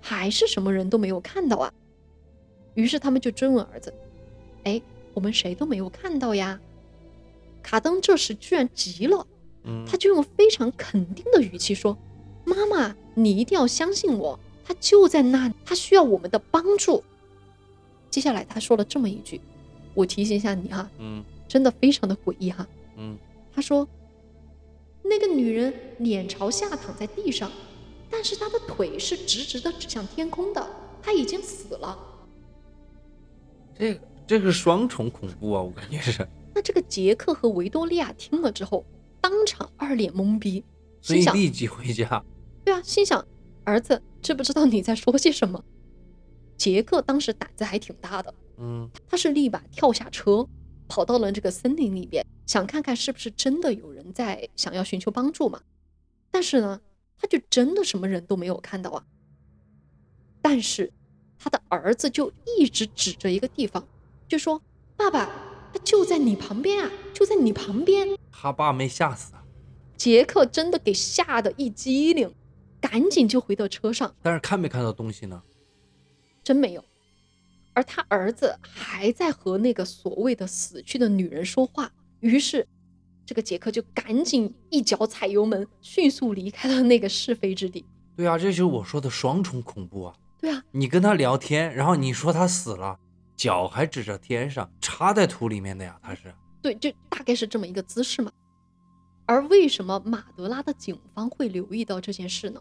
[0.00, 1.72] 还是什么人都没有看到啊。
[2.74, 3.94] 于是他们就追问儿子
[4.64, 4.82] ：“哎，
[5.14, 6.60] 我们谁都没有看到呀？”
[7.62, 9.24] 卡登这时居然急了，
[9.86, 11.96] 他就用非常肯定的语气说
[12.44, 17.02] ：“妈妈，你一定要相信我，他就在那里，他需要我们的帮助。”
[18.10, 19.40] 接下来他说了这么一句，
[19.92, 22.66] 我提醒一下你哈，嗯真的非常的诡异哈。
[22.96, 23.16] 嗯，
[23.54, 23.86] 他说
[25.04, 27.50] ：“那个女人脸朝下躺在地上，
[28.10, 30.66] 但是她的腿是直直的指向天空的，
[31.02, 31.98] 她已经死了。
[33.78, 38.84] 这个这个双重恐怖啊，我感觉是，”那这个杰克和维多利亚听了之后，
[39.20, 40.64] 当场二脸懵逼，
[41.00, 42.24] 所心想：“以立即回家。
[42.64, 43.26] 对啊，心想
[43.64, 45.62] 儿子知不知道你在说些什么？”
[46.56, 50.46] 杰克当时胆子还挺大的，嗯他是立马跳下车，
[50.88, 55.60] 跑到了这个森林里边，想看看是不是真的有人在想要寻求帮助嘛。
[56.30, 56.80] 但是呢，
[57.16, 59.04] 他就真的什么人都没有看到啊。
[60.42, 60.92] 但是
[61.38, 63.86] 他的儿子就一直指着一个地方，
[64.26, 64.60] 就说
[64.96, 65.30] ：“爸爸，
[65.72, 68.08] 他就在你旁边啊，就在你旁边。
[68.30, 69.42] 他爸没吓死啊，”
[69.96, 72.32] 杰克真的给吓得一激灵，
[72.80, 75.42] 赶紧就回到车上，但是看没看到东西呢？
[76.42, 76.84] 真没有。
[77.74, 82.66] 而他儿子还在和那个所谓的死去的女人说话，于是
[83.24, 87.84] 这个杰克就赶紧一脚踩油门，迅速离开了那个是非之地。
[88.16, 90.14] 对啊，这就是我说的双重恐怖啊！
[90.40, 92.98] 对啊，你跟他聊天，然后你说他死了，
[93.38, 96.34] 脚还指着天上，插在土里面的呀，他是。
[96.60, 98.30] 对，就大概是这么一个姿势嘛。
[99.26, 102.60] 而为什么马德拉的警方会留意到这件事呢？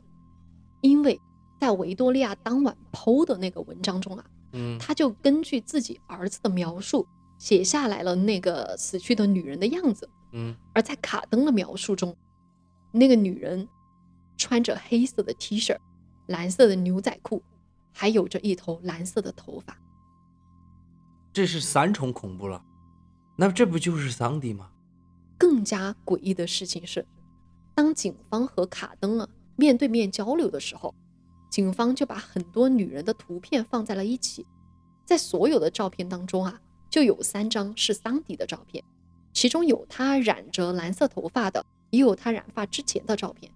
[0.81, 1.19] 因为
[1.59, 4.23] 在维多利亚当晚剖的那个文章中啊，
[4.53, 7.07] 嗯他就根据自己儿子的描述
[7.39, 10.07] 写下来了那个死去的女人的样子。
[10.33, 12.15] 嗯而在卡登的描述中，
[12.91, 13.67] 那个女人
[14.37, 15.75] 穿着黑色的 T 恤、
[16.27, 17.41] 蓝色的牛仔裤，
[17.91, 19.75] 还有着一头蓝色的头发。
[21.37, 22.59] 这是三重恐怖了，
[23.35, 24.71] 那这不就是桑迪吗？
[25.37, 27.05] 更加诡异的事情是，
[27.75, 30.95] 当警方和卡登啊面对面交流的时候，
[31.51, 34.47] 警方就把很多女人的图片放在了一起，
[35.05, 36.59] 在所有的照片当中啊，
[36.89, 38.83] 就有三张是桑迪的照片，
[39.31, 43.51] 其中有她染着蓝色头发的，也有她染发之前的照片。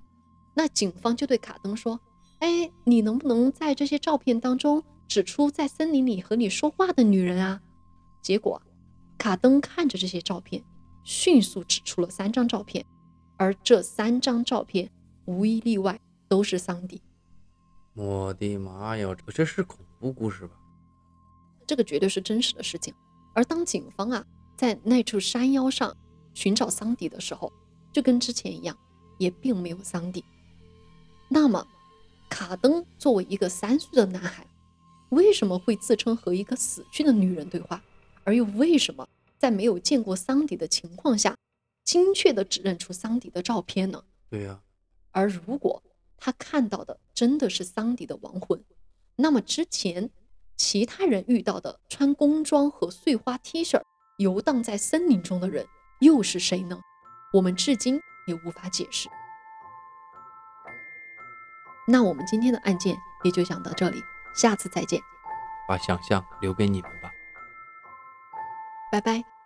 [0.53, 1.99] 那警方就对卡登说
[2.41, 7.59] ：“哎，你能不能在这些照片当中指出在森林里和你说话的女人啊？”
[8.21, 8.61] 结果，
[9.17, 10.63] 卡登看着这些照片。
[11.03, 12.85] 迅速指出了三张照片，
[13.35, 14.87] 而这三张照片
[15.25, 17.01] 无一例外都是桑迪。
[17.95, 20.53] 我的妈呀，这这是恐怖故事吧？
[21.65, 22.93] 这个绝对是真实的事情。
[23.33, 24.23] 而当警方啊
[24.55, 25.97] 在那处山腰上
[26.35, 27.51] 寻找桑迪的时候，
[27.91, 28.77] 就跟之前一样，
[29.17, 30.23] 也并没有桑迪。
[31.27, 31.65] 那么，
[32.29, 34.45] 卡登作为一个三岁的男孩，
[35.09, 37.81] 为什么会自称和一个死去的女人对话？
[38.23, 39.07] 而又为什么？
[39.37, 41.35] 在没有见过桑迪的情况下，
[41.83, 44.03] 精确的指认出桑迪的照片呢？
[44.29, 44.61] 对呀、
[45.09, 45.81] 而如果
[46.15, 48.63] 他看到的真的是桑迪的亡魂，
[49.15, 50.11] 那么之前
[50.55, 53.81] 其他人遇到的穿工装和碎花 T 恤
[54.19, 55.65] 游荡在森林中的人
[56.01, 56.79] 又是谁呢？
[57.33, 59.09] 我们至今也无法解释。
[61.87, 63.99] 那我们今天的案件也就讲到这里，
[64.35, 65.01] 下次再见，
[65.67, 67.00] 把想象留给你们吧。
[68.91, 69.40] 拜拜。